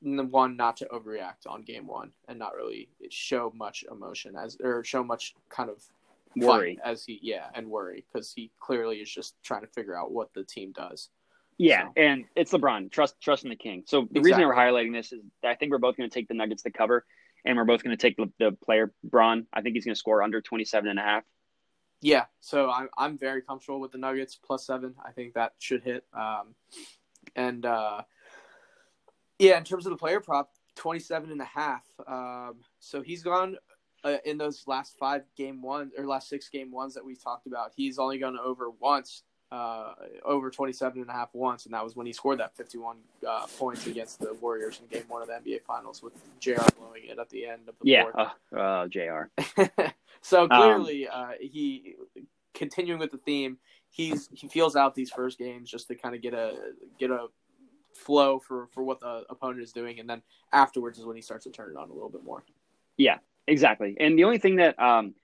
[0.00, 4.56] the one not to overreact on game one and not really show much emotion as
[4.62, 5.82] or show much kind of
[6.38, 6.78] fight Worry.
[6.84, 10.32] as he yeah and worry because he clearly is just trying to figure out what
[10.34, 11.08] the team does.
[11.56, 12.90] Yeah, So- and it's LeBron.
[12.92, 13.82] Trust trust in the king.
[13.86, 16.34] So the reason we're highlighting this is I think we're both going to take the
[16.34, 17.04] Nuggets to cover,
[17.44, 19.46] and we're both going to take the, the player Braun.
[19.52, 21.24] I think he's going to score under 27 and a half.
[22.00, 24.94] Yeah, so I'm I'm very comfortable with the Nuggets plus seven.
[25.04, 26.04] I think that should hit.
[26.12, 26.54] Um,
[27.34, 28.02] and uh,
[29.40, 31.82] yeah, in terms of the player prop, 27 and a half.
[32.06, 33.56] Um, so he's gone
[34.04, 37.46] uh, in those last five game ones or last six game ones that we talked
[37.46, 41.82] about, he's only gone over once, uh, over 27 and a half once, and that
[41.82, 45.28] was when he scored that 51 uh, points against the Warriors in game one of
[45.28, 48.16] the NBA Finals with JR blowing it at the end of the Yeah, fourth.
[48.54, 49.22] uh, uh, Jr.
[50.20, 51.96] so Um, clearly, uh, he
[52.54, 53.58] continuing with the theme.
[53.90, 57.28] He's he feels out these first games just to kind of get a get a
[57.94, 61.44] flow for for what the opponent is doing, and then afterwards is when he starts
[61.44, 62.44] to turn it on a little bit more.
[63.48, 63.96] Exactly.
[63.98, 65.14] And the only thing that um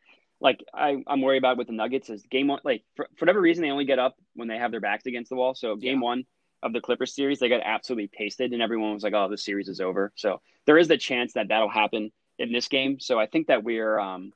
[0.41, 3.41] like I, I'm worried about with the Nuggets is game one like for, for whatever
[3.41, 5.55] reason they only get up when they have their backs against the wall.
[5.55, 6.05] So game Yeah.
[6.05, 6.25] one
[6.63, 9.69] of the Clippers series, they got absolutely pasted and everyone was like, Oh, the series
[9.69, 10.13] is over.
[10.17, 12.99] So there is the chance that that'll happen in this game.
[12.99, 14.33] So I think that we're um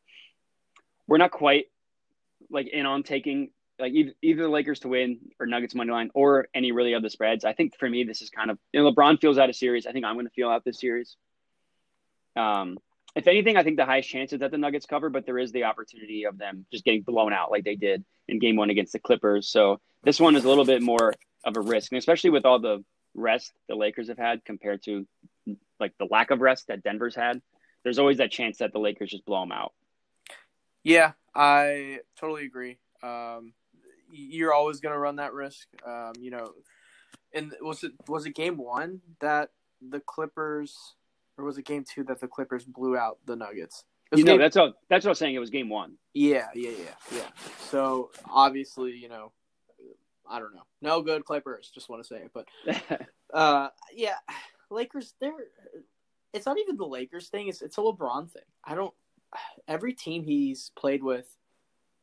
[1.07, 1.65] we're not quite
[2.51, 6.11] like in on taking like either, either the Lakers to win or Nuggets money line
[6.13, 7.45] or any really of the spreads.
[7.45, 9.87] I think for me this is kind of you know, LeBron feels out a series.
[9.87, 11.17] I think I'm going to feel out this series.
[12.37, 12.77] Um,
[13.19, 15.51] if anything, I think the highest chance is that the Nuggets cover, but there is
[15.51, 18.93] the opportunity of them just getting blown out like they did in Game One against
[18.93, 19.49] the Clippers.
[19.49, 21.13] So this one is a little bit more
[21.45, 25.05] of a risk, and especially with all the rest the Lakers have had compared to
[25.81, 27.43] like the lack of rest that Denver's had.
[27.83, 29.73] There's always that chance that the Lakers just blow them out.
[30.85, 32.79] Yeah, I totally agree.
[33.03, 33.53] Um,
[34.13, 35.67] you're always going to run that risk.
[35.85, 36.53] Um, you know,
[37.35, 39.51] and was it was it game one that
[39.81, 40.95] the Clippers,
[41.39, 43.85] or was it game two that the Clippers blew out the Nuggets?
[44.15, 44.73] You know, game- that's all.
[44.91, 45.35] That's what I was saying.
[45.35, 45.95] It was Game One.
[46.15, 47.29] yeah, yeah, yeah, yeah.
[47.71, 49.33] So obviously, you know,
[50.29, 51.71] I don't know, no good Clippers.
[51.73, 54.15] Just want to say it, but uh, yeah,
[54.71, 55.15] Lakers.
[55.21, 55.33] They're.
[56.35, 57.49] It's not even the Lakers thing.
[57.49, 58.43] It's it's a LeBron thing.
[58.65, 58.95] I don't.
[59.67, 61.27] Every team he's played with,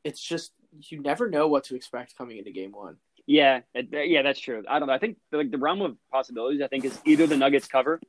[0.03, 0.51] it's just
[0.89, 2.97] you never know what to expect coming into game one.
[3.27, 4.63] Yeah, yeah, that's true.
[4.69, 4.93] I don't know.
[4.93, 6.61] I think like the realm of possibilities.
[6.61, 7.99] I think is either the Nuggets cover.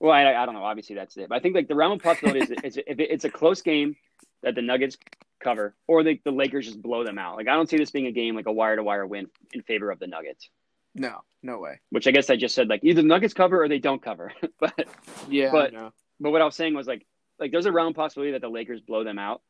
[0.00, 0.64] Well, I, I don't know.
[0.64, 1.28] Obviously, that's it.
[1.28, 3.60] But I think like the realm of possibility is, is if it- it's a close
[3.62, 3.96] game
[4.42, 4.96] that the Nuggets
[5.42, 7.36] cover, or the, the Lakers just blow them out.
[7.36, 9.62] Like I don't see this being a game like a wire to wire win in
[9.62, 10.48] favor of the Nuggets.
[10.94, 11.80] No, no way.
[11.90, 14.32] Which I guess I just said like either the Nuggets cover or they don't cover.
[14.60, 14.88] but
[15.28, 15.92] Yeah, But- know.
[16.18, 17.06] but what I was saying was like
[17.38, 19.40] like there's a round possibility that the Lakers blow them out,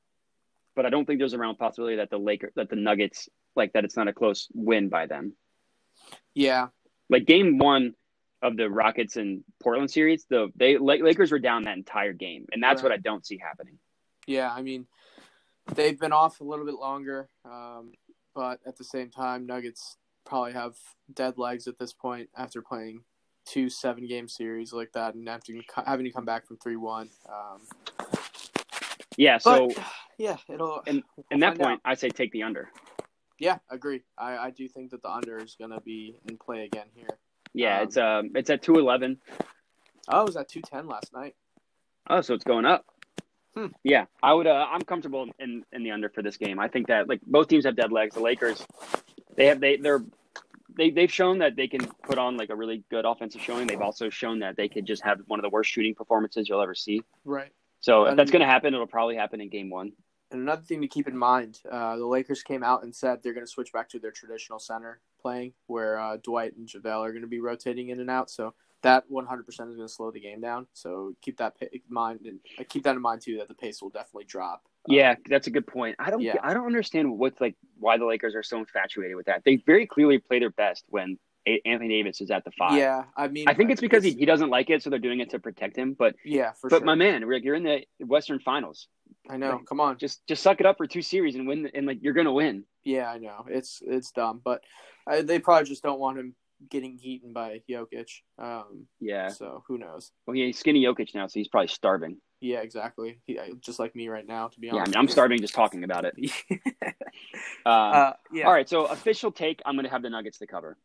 [0.77, 3.73] but I don't think there's a round possibility that the Laker that the Nuggets like
[3.73, 5.33] that it's not a close win by them.
[6.35, 6.69] Yeah,
[7.09, 7.95] like game one
[8.43, 12.63] of the Rockets and Portland series, the they Lakers were down that entire game, and
[12.63, 13.79] that's what I don't see happening.
[14.27, 14.51] yeah.
[14.53, 14.87] I mean,
[15.75, 17.93] they've been off a little bit longer, um,
[18.35, 20.75] but at the same time, Nuggets probably have
[21.13, 23.03] dead legs at this point after playing
[23.47, 25.53] two seven game series like that and after
[25.85, 27.09] having to come back from three one.
[27.29, 27.61] Um,
[29.17, 29.85] Yeah, so but
[30.19, 30.83] yeah, it'll.
[30.87, 31.67] and- we'll in that find out.
[31.67, 32.71] point, I say take the under.
[33.39, 34.03] Yeah, agree.
[34.19, 37.09] I, I do think that the under is going to be in play again here.
[37.55, 39.19] Yeah, Um, it's um it's at two eleven.
[40.09, 41.37] Oh, it was at 210 last night.
[42.09, 42.85] Oh, so it's going up.
[43.55, 43.67] Hmm.
[43.85, 44.47] Yeah, I would.
[44.47, 46.59] Uh, I'm comfortable in in the under for this game.
[46.59, 48.15] I think that like both teams have dead legs.
[48.15, 48.65] The Lakers,
[49.37, 50.03] they have they they're
[50.77, 53.67] they they've shown that they can put on like a really good offensive showing.
[53.67, 56.63] They've also shown that they could just have one of the worst shooting performances you'll
[56.63, 57.03] ever see.
[57.25, 57.53] Right.
[57.81, 59.93] So if that's going to happen, it'll probably happen in game one.
[60.31, 63.35] And another thing to keep in mind, uh, the Lakers came out and said they're
[63.35, 67.11] going to switch back to their traditional center playing, where uh, Dwight and JaVale are
[67.11, 68.31] going to be rotating in and out.
[68.31, 70.67] So that 100% is going to slow the game down.
[70.73, 73.83] So keep that in mind and uh, keep that in mind too that the pace
[73.83, 74.63] will definitely drop.
[74.89, 75.97] Um, Yeah, that's a good point.
[75.99, 76.37] I don't Yeah.
[76.43, 79.43] I don't understand what's like why the Lakers are so infatuated with that.
[79.45, 82.79] They very clearly play their best when A- Anthony Davis is at the five.
[82.79, 83.05] yeah.
[83.17, 85.31] I mean, I think it's because he, he doesn't like it, so they're doing it
[85.31, 85.95] to protect him.
[85.99, 86.87] But yeah, for but sure.
[86.87, 88.89] my man, Rick, you're in the Western Finals.
[89.29, 89.57] I know.
[89.57, 89.99] like- Come on.
[89.99, 92.65] Just just suck it up for two series and win, and like you're gonna win.
[92.85, 93.45] Yeah, I know.
[93.49, 94.63] It's it's dumb, but
[95.11, 96.35] uh, they probably just don't want him
[96.69, 98.11] getting eaten by Jokic.
[98.39, 99.29] Um, Yeah.
[99.29, 100.11] so who knows?
[100.27, 102.19] Well, he's skinny Jokic now, so he's probably starving.
[102.43, 103.21] Yeah, exactly.
[103.27, 104.95] He, uh, just like me right now, to be Yeah, I honest.
[104.95, 106.15] mean, I'm starving just talking about it.
[106.51, 106.59] Um,
[107.67, 108.47] uh, yeah.
[108.47, 110.77] All right, so official take, I'm gonna have the Nuggets to cover.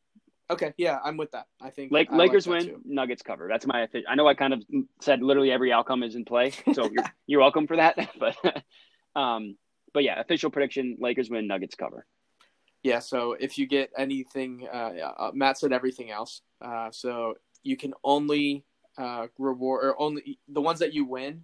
[0.50, 0.74] Okay.
[0.78, 1.48] Yeah, I'm with that.
[1.62, 2.82] I think Lake, I like Lakers that win, too.
[2.86, 3.48] Nuggets cover.
[3.50, 3.88] That's my.
[4.08, 4.64] I know I kind of
[5.02, 7.98] said literally every outcome is in play, so you're, you're welcome for that.
[8.20, 8.36] But,
[9.20, 9.58] um,
[9.94, 12.06] but yeah, official prediction: Lakers win, Nuggets cover.
[12.84, 13.00] Yeah.
[13.00, 16.42] So if you get anything, uh, uh, Matt said everything else.
[16.62, 17.34] Uh, so
[17.64, 18.64] you can only
[18.98, 21.44] uh, reward or only the ones that you win.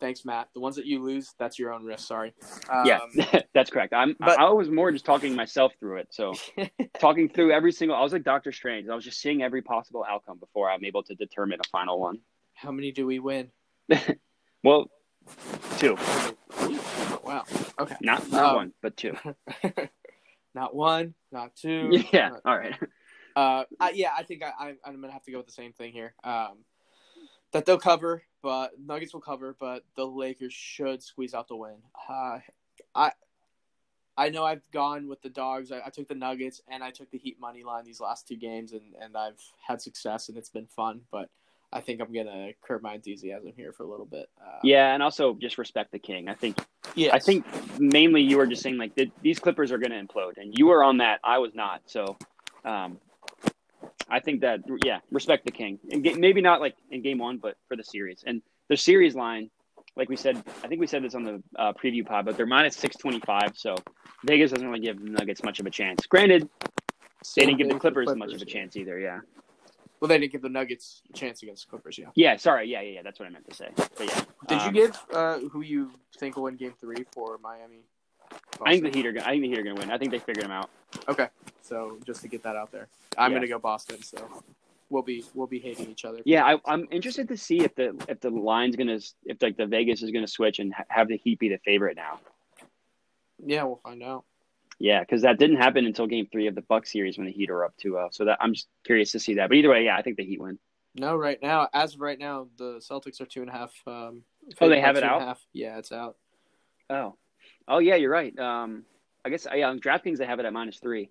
[0.00, 0.48] Thanks, Matt.
[0.54, 2.06] The ones that you lose, that's your own risk.
[2.06, 2.34] Sorry.
[2.70, 3.00] Um, yeah,
[3.54, 3.92] that's correct.
[3.94, 4.14] I'm.
[4.18, 6.08] but- I, I was more just talking myself through it.
[6.10, 6.34] So
[7.00, 7.96] talking through every single.
[7.96, 8.88] I was like Doctor Strange.
[8.90, 12.18] I was just seeing every possible outcome before I'm able to determine a final one.
[12.54, 13.50] How many do we win?
[14.64, 14.90] Well,
[15.78, 15.96] two,
[17.22, 17.44] Wow.
[17.78, 17.94] Okay.
[18.00, 19.14] not not Um, one, but two.
[20.54, 21.90] not one, not two.
[22.12, 22.30] Yeah.
[22.30, 22.74] not- All right.
[23.36, 25.72] Uh, I, yeah, I think I, I, I'm gonna have to go with the same
[25.72, 26.14] thing here.
[26.24, 26.64] Um,
[27.52, 31.78] that they'll cover, but Nuggets will cover, but the Lakers should squeeze out the win.
[32.08, 32.38] Uh,
[32.94, 33.10] I
[34.16, 35.72] I know I've gone with the dogs.
[35.72, 38.36] I, I, took the Nuggets and I took the Heat money line these last two
[38.36, 41.00] games, and, and I've had success and it's been fun.
[41.10, 41.28] But
[41.72, 44.28] I think I'm gonna curb my enthusiasm here for a little bit.
[44.40, 46.28] Uh, yeah, and also just respect the king.
[46.28, 46.56] I think.
[46.94, 47.12] Yeah.
[47.12, 47.44] I think
[47.80, 50.84] mainly you were just saying like the, these Clippers are gonna implode, and you were
[50.84, 51.18] on that.
[51.24, 51.82] I was not.
[51.86, 52.16] So,
[52.64, 53.00] um,
[54.08, 57.56] I think that yeah, respect the king, and maybe not like in game one, but
[57.68, 59.50] for the series and the series line.
[59.96, 62.44] Like we said, I think we said this on the uh, preview pod, but they're
[62.44, 63.52] minus six twenty five.
[63.54, 63.76] So
[64.24, 66.04] Vegas doesn't really give the Nuggets much of a chance.
[66.06, 66.48] Granted,
[67.22, 68.98] Same they didn't give the Clippers, Clippers, much of a chance either.
[68.98, 69.20] Yeah.
[69.98, 71.96] Well, they didn't give the Nuggets a chance against the Clippers.
[71.96, 72.08] Yeah.
[72.14, 72.36] Yeah.
[72.36, 72.70] Sorry.
[72.70, 72.82] Yeah.
[72.82, 72.90] Yeah.
[72.90, 73.02] Yeah.
[73.04, 73.70] That's what I meant to say.
[73.74, 74.22] But yeah.
[74.48, 77.80] Did um, you give uh, who you think will win Game Three for Miami?
[78.62, 79.12] I think the Heat are.
[79.12, 79.24] going.
[79.24, 79.90] I think the Heat are going to win.
[79.90, 80.70] I think they figured them out.
[81.08, 81.28] Okay.
[81.62, 83.38] So just to get that out there, I'm yeah.
[83.38, 84.02] going to go Boston.
[84.02, 84.42] So
[84.90, 86.20] we'll be we'll be hating each other.
[86.24, 89.66] Yeah, I, am interested to see if the if the line's gonna if like the
[89.66, 92.20] Vegas is gonna switch and have the Heat be the favorite now.
[93.44, 94.24] Yeah, we'll find out.
[94.78, 97.50] Yeah, because that didn't happen until Game Three of the Buck series when the Heat
[97.50, 98.12] are up 2-0.
[98.12, 99.48] So that I'm just curious to see that.
[99.48, 100.58] But either way, yeah, I think the Heat win.
[100.94, 103.72] No, right now, as of right now, the Celtics are two and a half.
[103.86, 104.22] Um,
[104.60, 105.38] oh, they have it out.
[105.52, 106.16] Yeah, it's out.
[106.88, 107.16] Oh,
[107.68, 108.36] oh yeah, you're right.
[108.38, 108.84] Um,
[109.24, 111.10] I guess yeah, on DraftKings they have it at minus three.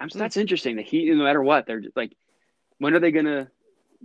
[0.00, 0.76] I'm, so that's interesting.
[0.76, 2.16] The Heat, no matter what, they're just, like,
[2.78, 3.50] when are they gonna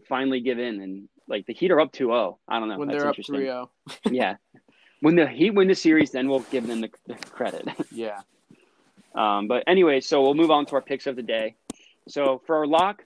[0.10, 0.82] finally give in?
[0.82, 2.38] And like the Heat are up 2-0.
[2.48, 2.78] I don't know.
[2.78, 3.70] When that's they're up 3-0.
[4.12, 4.36] yeah,
[5.00, 7.68] when the Heat win the series, then we'll give them the, the credit.
[7.92, 8.22] yeah.
[9.14, 11.56] Um, but anyway, so we'll move on to our picks of the day.
[12.08, 13.04] So for our lock,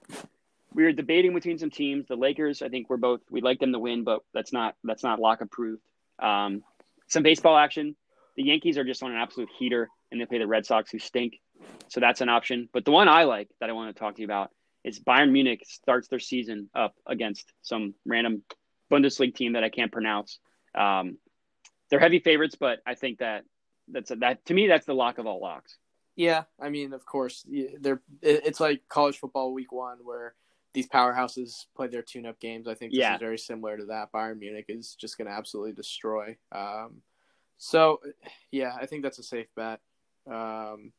[0.74, 2.06] we were debating between some teams.
[2.08, 5.02] The Lakers, I think we're both we like them to win, but that's not that's
[5.02, 5.82] not lock approved.
[6.18, 6.64] Um,
[7.06, 7.96] some baseball action.
[8.36, 10.98] The Yankees are just on an absolute heater, and they play the Red Sox, who
[10.98, 11.40] stink.
[11.88, 12.68] So that's an option.
[12.72, 14.50] But the one I like that I want to talk to you about
[14.82, 18.42] is Bayern Munich starts their season up against some random
[18.90, 20.38] Bundesliga team that I can't pronounce.
[20.74, 21.18] Um,
[21.90, 23.44] they're heavy favorites, but I think that
[23.88, 25.76] that's a, that to me that's the lock of all locks.
[26.16, 27.44] Yeah, I mean, of course,
[27.80, 30.34] they're it's like college football week one where
[30.72, 32.68] these powerhouses play their tune-up games.
[32.68, 33.14] I think this yeah.
[33.14, 34.12] is very similar to that.
[34.12, 36.36] Bayern Munich is just going to absolutely destroy.
[36.52, 37.02] Um,
[37.62, 38.00] so,
[38.50, 39.80] yeah, I think that's a safe bet.
[40.26, 40.92] Um,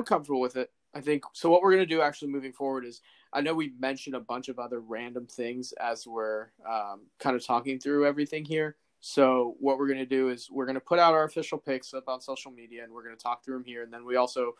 [0.00, 0.70] I'm comfortable with it.
[0.94, 1.50] I think so.
[1.50, 3.02] What we're going to do actually moving forward is
[3.34, 7.44] I know we mentioned a bunch of other random things as we're um, kind of
[7.44, 8.76] talking through everything here.
[9.00, 11.92] So what we're going to do is we're going to put out our official picks
[11.92, 13.82] up on social media and we're going to talk through them here.
[13.82, 14.54] And then we also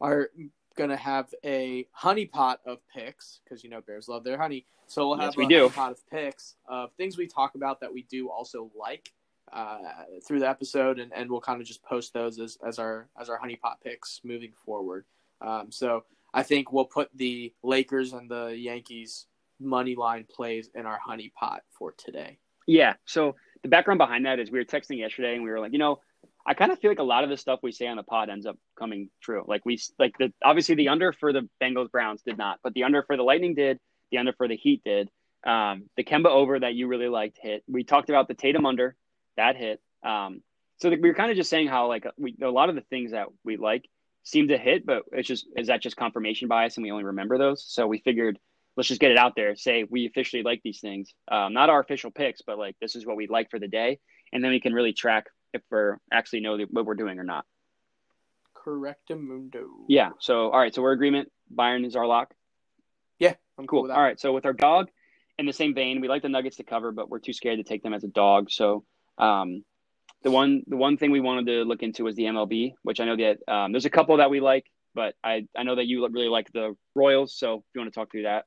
[0.00, 0.30] are
[0.76, 4.66] going to have a honey pot of picks because you know bears love their honey.
[4.86, 5.68] So we'll have yes, we a do.
[5.70, 9.12] pot of picks of things we talk about that we do also like
[9.52, 9.78] uh,
[10.26, 13.28] through the episode, and, and we'll kind of just post those as, as our as
[13.28, 15.04] our honey pot picks moving forward.
[15.40, 16.04] Um, so
[16.34, 19.26] I think we'll put the Lakers and the Yankees
[19.60, 22.38] money line plays in our honey pot for today.
[22.66, 22.94] Yeah.
[23.04, 25.78] So the background behind that is we were texting yesterday and we were like, you
[25.78, 26.00] know,
[26.44, 28.28] I kind of feel like a lot of the stuff we say on the pod
[28.28, 29.44] ends up coming true.
[29.46, 32.84] Like we like the obviously the under for the Bengals Browns did not, but the
[32.84, 33.78] under for the Lightning did.
[34.10, 35.08] The under for the Heat did.
[35.44, 37.62] Um, the Kemba over that you really liked hit.
[37.68, 38.96] We talked about the Tatum under
[39.36, 39.80] that hit.
[40.02, 40.42] Um,
[40.78, 42.80] so the, we were kind of just saying how like we a lot of the
[42.82, 43.88] things that we like
[44.24, 47.38] seem to hit, but it's just is that just confirmation bias and we only remember
[47.38, 47.64] those?
[47.66, 48.38] So we figured
[48.76, 49.54] let's just get it out there.
[49.54, 53.06] Say we officially like these things, um, not our official picks, but like this is
[53.06, 54.00] what we like for the day,
[54.32, 57.44] and then we can really track if we're actually know what we're doing or not.
[58.56, 59.66] Correctamundo.
[59.88, 60.10] Yeah.
[60.20, 60.74] So all right.
[60.74, 61.30] So we're agreement.
[61.54, 62.34] Bayern is our lock.
[63.18, 63.84] Yeah, I'm cool.
[63.84, 64.18] cool all right.
[64.18, 64.88] So with our dog,
[65.38, 67.64] in the same vein, we like the Nuggets to cover, but we're too scared to
[67.64, 68.50] take them as a dog.
[68.50, 68.84] So
[69.18, 69.64] um,
[70.22, 73.04] the one the one thing we wanted to look into was the MLB, which I
[73.04, 76.06] know that um, there's a couple that we like, but I I know that you
[76.08, 77.36] really like the Royals.
[77.36, 78.44] So if you want to talk through that.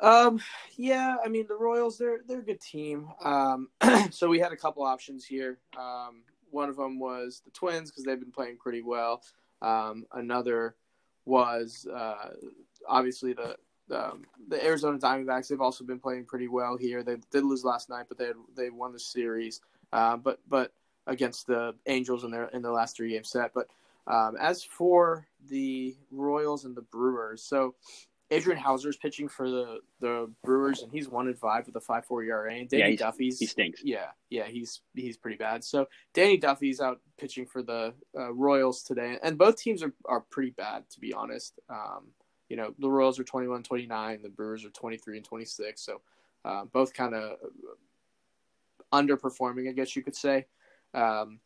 [0.00, 0.40] Um,
[0.76, 3.08] yeah, I mean the Royals, they're they're a good team.
[3.22, 3.68] Um,
[4.10, 5.58] so we had a couple options here.
[5.78, 9.22] Um, one of them was the Twins because they've been playing pretty well.
[9.62, 10.76] Um, another
[11.24, 12.30] was uh,
[12.88, 13.56] obviously the
[13.92, 15.48] um, the Arizona Diamondbacks.
[15.48, 17.02] They've also been playing pretty well here.
[17.02, 19.60] They did lose last night, but they had, they won the series.
[19.92, 20.72] Uh, but but
[21.06, 23.52] against the Angels in their in their last three game set.
[23.54, 23.68] But
[24.06, 27.74] um, as for the Royals and the Brewers, so
[28.32, 31.80] Adrian Houser is pitching for the, the Brewers, and he's one and five with a
[31.80, 32.54] five four ERA.
[32.54, 33.82] And Danny yeah, Duffy's he stinks.
[33.84, 35.64] Yeah, yeah, he's he's pretty bad.
[35.64, 40.20] So Danny Duffy's out pitching for the uh, Royals today, and both teams are, are
[40.20, 41.58] pretty bad to be honest.
[41.68, 42.08] Um,
[42.48, 45.80] you know, the Royals are 21 29, the Brewers are 23 and 26.
[45.80, 46.00] So
[46.44, 47.38] uh, both kind of
[48.92, 50.46] underperforming, I guess you could say.
[50.94, 51.40] Um,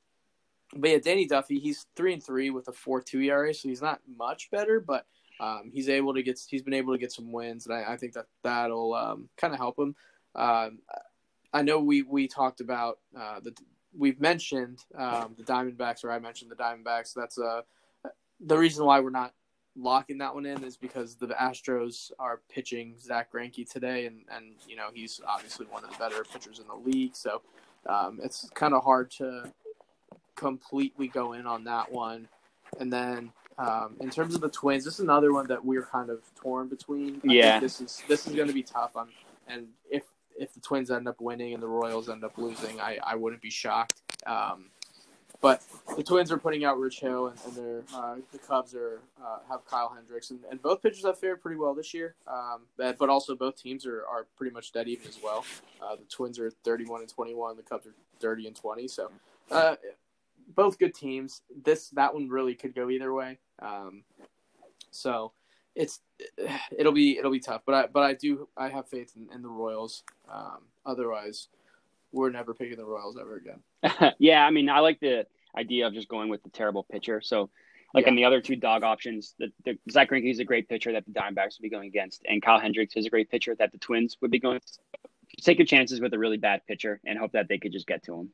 [0.76, 3.82] but yeah, Danny Duffy, he's three and three with a four two ERA, so he's
[3.82, 5.06] not much better, but
[5.40, 7.96] um, he's able to get he's been able to get some wins, and I, I
[7.96, 9.94] think that that'll um, kind of help him.
[10.34, 10.78] Um,
[11.52, 13.54] I know we we talked about uh, the
[13.96, 17.14] we've mentioned um, the Diamondbacks, or I mentioned the Diamondbacks.
[17.14, 17.62] That's uh,
[18.40, 19.32] the reason why we're not
[19.76, 24.54] locking that one in is because the Astros are pitching Zack Greinke today, and and
[24.68, 27.42] you know he's obviously one of the better pitchers in the league, so
[27.88, 29.52] um, it's kind of hard to
[30.36, 32.28] completely go in on that one.
[32.80, 36.10] And then um, in terms of the Twins, this is another one that we're kind
[36.10, 37.20] of torn between.
[37.28, 38.96] I yeah, this is this is going to be tough.
[38.96, 39.08] On
[39.48, 40.04] and if
[40.38, 43.42] if the Twins end up winning and the Royals end up losing, I I wouldn't
[43.42, 44.00] be shocked.
[44.26, 44.66] Um,
[45.44, 45.62] but
[45.94, 49.40] the Twins are putting out Rich Hill, and, and they're, uh, the Cubs are uh,
[49.50, 52.14] have Kyle Hendricks, and, and both pitchers have fared pretty well this year.
[52.26, 55.44] Um, but, but also both teams are, are pretty much dead even as well.
[55.82, 58.88] Uh, the Twins are 31 and 21, the Cubs are 30 and 20.
[58.88, 59.10] So
[59.50, 59.76] uh,
[60.54, 61.42] both good teams.
[61.62, 63.38] This that one really could go either way.
[63.60, 64.04] Um,
[64.90, 65.32] so
[65.74, 66.00] it's
[66.76, 69.42] it'll be it'll be tough, but I but I do I have faith in, in
[69.42, 70.04] the Royals.
[70.32, 71.48] Um, otherwise,
[72.12, 74.14] we're never picking the Royals ever again.
[74.18, 75.26] yeah, I mean, I like the
[75.56, 77.20] idea of just going with the terrible pitcher.
[77.20, 77.50] So,
[77.92, 78.10] like yeah.
[78.10, 81.04] in the other two dog options, the, the Zack Greinke is a great pitcher that
[81.04, 83.78] the Diamondbacks would be going against, and Kyle Hendricks is a great pitcher that the
[83.78, 84.60] Twins would be going.
[85.42, 88.04] Take your chances with a really bad pitcher and hope that they could just get
[88.04, 88.30] to him.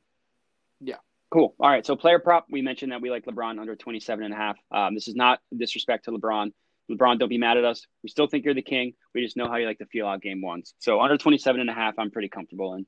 [0.80, 0.96] Yeah.
[1.30, 1.54] Cool.
[1.60, 1.86] All right.
[1.86, 4.58] So player prop, we mentioned that we like LeBron under 27 and a half.
[4.72, 6.52] Um, this is not disrespect to LeBron.
[6.90, 7.86] LeBron, don't be mad at us.
[8.02, 8.94] We still think you're the king.
[9.14, 10.74] We just know how you like to feel out game ones.
[10.80, 12.84] So under 27 and a half, I'm pretty comfortable in.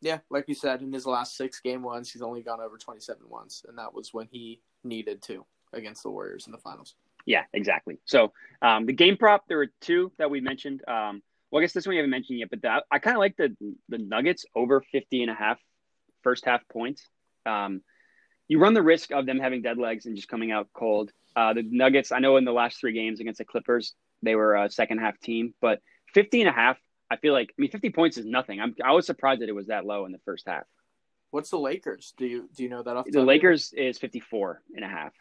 [0.00, 3.22] Yeah, like you said, in his last six game ones, he's only gone over 27
[3.28, 6.96] once, and that was when he needed to against the Warriors in the finals.
[7.24, 7.98] Yeah, exactly.
[8.04, 8.32] So
[8.62, 10.82] um, the game prop, there were two that we mentioned.
[10.88, 13.20] Um, well, I guess this one we haven't mentioned yet, but that, I kind of
[13.20, 13.54] like the
[13.88, 15.60] the Nuggets over 50 and a half
[16.22, 17.08] first half points.
[17.46, 17.82] Um,
[18.48, 21.10] you run the risk of them having dead legs and just coming out cold.
[21.34, 24.56] Uh, the Nuggets, I know in the last three games against the Clippers, they were
[24.56, 25.80] a second half team, but
[26.12, 26.78] 50 and a half
[27.12, 28.58] I feel like I mean 50 points is nothing.
[28.58, 30.64] I'm I was surprised that it was that low in the first half.
[31.30, 32.14] What's the Lakers?
[32.16, 35.12] Do you do you know that off the, the Lakers is 54 and a half.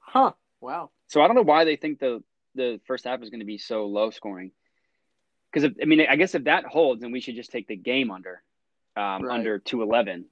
[0.00, 0.32] Huh.
[0.60, 0.90] Wow.
[1.06, 2.20] So I don't know why they think the
[2.56, 4.50] the first half is going to be so low scoring.
[5.52, 8.10] Because I mean, I guess if that holds, then we should just take the game
[8.10, 8.42] under,
[8.96, 9.34] um, right.
[9.38, 10.24] under 211,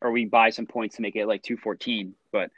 [0.00, 2.14] or we buy some points to make it like 214.
[2.32, 2.50] But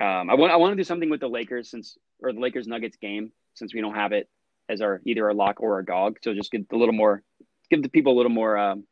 [0.00, 2.66] um, I want I want to do something with the Lakers since or the Lakers
[2.66, 4.28] Nuggets game since we don't have it
[4.68, 6.18] as our either our lock or our dog.
[6.22, 7.22] So just get a little more
[7.70, 8.84] give the people a little more um,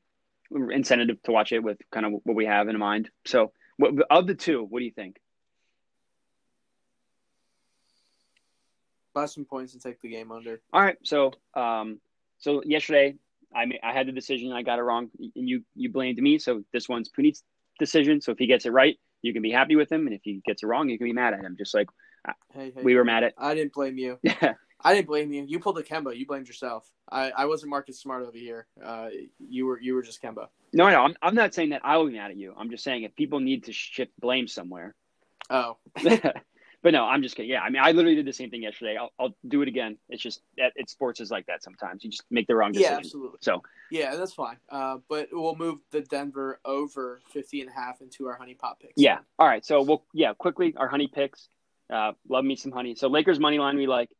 [0.71, 3.11] incentive to watch it with kind of what we have in mind.
[3.27, 5.17] So, what, of the two, what do you think?
[9.15, 10.61] Buy some points and take the game under.
[10.73, 10.97] All right.
[11.03, 12.01] So, um,
[12.39, 13.17] so yesterday
[13.55, 14.53] I mean, I had the decision.
[14.53, 16.39] I got it wrong, and you you blamed me.
[16.39, 17.43] So this one's Puneet's
[17.83, 18.21] decision.
[18.21, 20.41] So if he gets it right, you can be happy with him, and if he
[20.45, 21.57] gets it wrong, you can be mad at him.
[21.57, 21.89] Just like
[22.55, 23.35] hey, hey, we were mad at.
[23.39, 24.19] I didn't blame you.
[24.43, 24.55] Yeah.
[24.85, 25.45] I didn't blame you.
[25.47, 26.17] You pulled a Kemba.
[26.17, 26.91] You blamed yourself.
[27.09, 28.67] I, I wasn't Marcus Smart over here.
[28.85, 30.49] Uh, you were you were just Kemba.
[30.73, 32.53] No, no, I'm I'm not saying that I will be mad at you.
[32.59, 34.97] I'm just saying if people need to shift blame somewhere.
[35.51, 35.77] Oh.
[36.83, 37.51] but no, I'm just kidding.
[37.51, 38.97] Yeah, I mean, I literally did the same thing yesterday.
[38.99, 39.99] I'll, I'll do it again.
[40.09, 42.03] It's just that it's sports is like that sometimes.
[42.03, 42.93] You just make the wrong decision.
[42.93, 43.39] Yeah, absolutely.
[43.41, 44.57] So yeah, that's fine.
[44.69, 48.81] Uh, but we'll move the Denver over 50 and a half into our honey pot
[48.81, 48.95] picks.
[48.97, 49.19] Yeah.
[49.39, 49.65] All right.
[49.65, 51.49] So we'll yeah quickly our honey picks.
[51.89, 52.97] Uh, love me some honey.
[52.97, 54.11] So Lakers money line we like.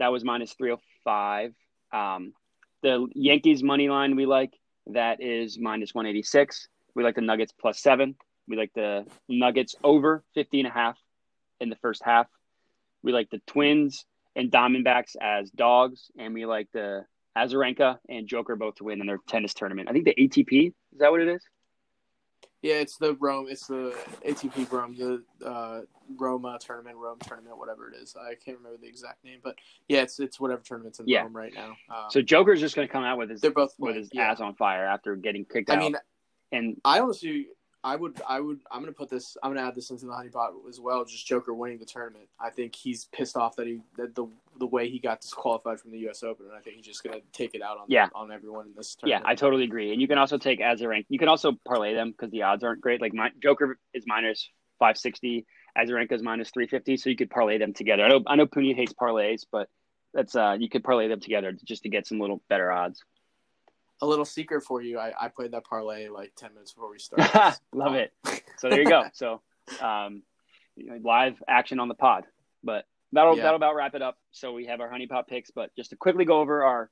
[0.00, 1.54] That was minus 305.
[1.92, 2.32] Um,
[2.82, 4.52] the Yankees money line we like.
[4.88, 6.66] That is minus 186.
[6.96, 8.16] We like the Nuggets plus seven.
[8.48, 10.98] We like the Nuggets over 50 and a half
[11.60, 12.26] in the first half.
[13.02, 14.04] We like the Twins
[14.36, 16.10] and Diamondbacks as dogs.
[16.18, 17.04] And we like the
[17.36, 19.88] Azarenka and Joker both to win in their tennis tournament.
[19.88, 21.42] I think the ATP, is that what it is?
[22.64, 23.46] Yeah, it's the Rome.
[23.50, 23.94] It's the
[24.26, 25.82] ATP Rome, the uh,
[26.16, 28.16] Roma tournament, Rome tournament, whatever it is.
[28.18, 31.24] I can't remember the exact name, but yeah, it's it's whatever tournament's in yeah.
[31.24, 31.76] Rome right now.
[31.94, 34.30] Um, so Joker's just going to come out with his they're both with his yeah.
[34.30, 35.78] ass on fire after getting kicked I out.
[35.78, 35.96] I mean,
[36.52, 37.48] and I honestly
[37.84, 39.36] I would, I would, I'm gonna put this.
[39.42, 41.04] I'm gonna add this into the honeypot as well.
[41.04, 42.28] Just Joker winning the tournament.
[42.40, 44.26] I think he's pissed off that he that the
[44.58, 46.22] the way he got disqualified from the U.S.
[46.22, 48.08] Open, and I think he's just gonna take it out on yeah.
[48.14, 49.24] on everyone in this tournament.
[49.26, 49.92] Yeah, I totally agree.
[49.92, 51.04] And you can also take Azarenka.
[51.10, 53.02] You can also parlay them because the odds aren't great.
[53.02, 55.44] Like my Joker is minus five sixty,
[55.76, 58.04] Azarenka is minus three fifty, so you could parlay them together.
[58.04, 59.68] I know I know Puneet hates parlays, but
[60.14, 63.04] that's uh you could parlay them together just to get some little better odds
[64.04, 64.98] a little secret for you.
[64.98, 67.58] I, I played that parlay like ten minutes before we started.
[67.72, 68.12] Love it.
[68.58, 69.04] So there you go.
[69.12, 69.40] So
[69.80, 70.22] um,
[71.02, 72.24] live action on the pod.
[72.62, 73.44] But that'll yeah.
[73.44, 74.18] that'll about wrap it up.
[74.30, 75.50] So we have our honey pot picks.
[75.50, 76.90] But just to quickly go over our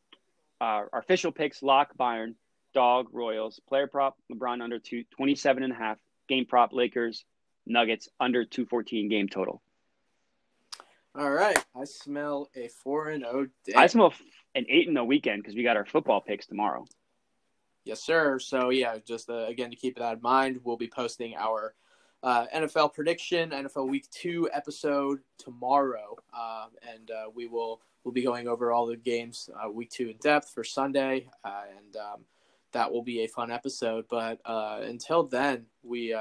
[0.60, 2.34] our, our official picks: lock Bayern,
[2.74, 5.98] dog Royals, player prop LeBron under two, 27 and a half,
[6.28, 7.24] game prop Lakers,
[7.66, 9.62] Nuggets under 214 game total.
[11.14, 11.62] All right.
[11.76, 13.74] I smell a four and oh day.
[13.76, 14.14] I smell
[14.54, 16.86] an eight in the weekend because we got our football picks tomorrow.
[17.84, 18.38] Yes, sir.
[18.38, 21.74] So yeah, just uh, again to keep that in mind, we'll be posting our
[22.22, 28.22] uh, NFL prediction, NFL Week Two episode tomorrow, uh, and uh, we will we'll be
[28.22, 32.24] going over all the games uh, Week Two in depth for Sunday, uh, and um,
[32.72, 34.04] that will be a fun episode.
[34.08, 36.14] But uh, until then, we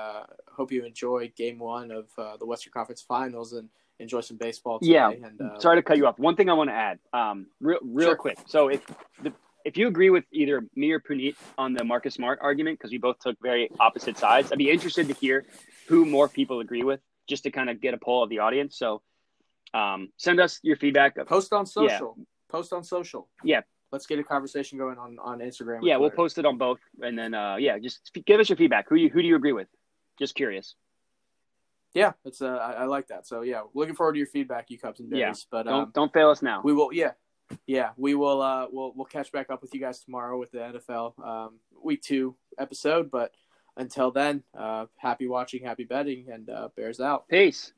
[0.51, 2.09] hope you enjoy Game One of
[2.39, 4.79] the Western Conference Finals and enjoy some baseball.
[4.79, 4.93] Today.
[4.93, 5.11] Yeah.
[5.11, 6.17] And, Sorry to cut you off.
[6.17, 8.15] One thing I want to add, um, real real Sure.
[8.15, 8.39] quick.
[8.47, 8.83] So if
[9.21, 9.31] the
[9.65, 12.97] if you agree with either me or Puneet on the Marcus Smart argument, because we
[12.97, 15.45] both took very opposite sides, I'd be interested to hear
[15.87, 18.77] who more people agree with, just to kind of get a poll of the audience.
[18.77, 19.01] So
[19.73, 21.15] um, send us your feedback.
[21.27, 22.17] Post on social.
[22.49, 23.29] Post on social.
[23.43, 23.61] Yeah.
[23.91, 25.79] Let's get a conversation going on on Instagram.
[25.83, 28.87] Yeah, we'll post it on both, and then uh, yeah, just give us your feedback.
[28.87, 29.67] Who you who do you agree with?
[30.17, 30.75] Just curious.
[31.93, 33.27] Yeah, it's uh, I, I like that.
[33.27, 35.33] So yeah, looking forward to your feedback, you Cubs and Yeah.
[35.51, 36.61] But Don't um, don't fail us now.
[36.63, 36.93] we will.
[36.93, 37.11] Yeah,
[37.65, 38.41] yeah, we will.
[38.41, 42.01] Uh, we'll we'll catch back up with you guys tomorrow with the NFL um, Week
[42.01, 43.11] Two episode.
[43.11, 43.31] But
[43.77, 47.27] until then, uh, happy watching, happy betting, and uh, Bears out.
[47.27, 47.73] Peace.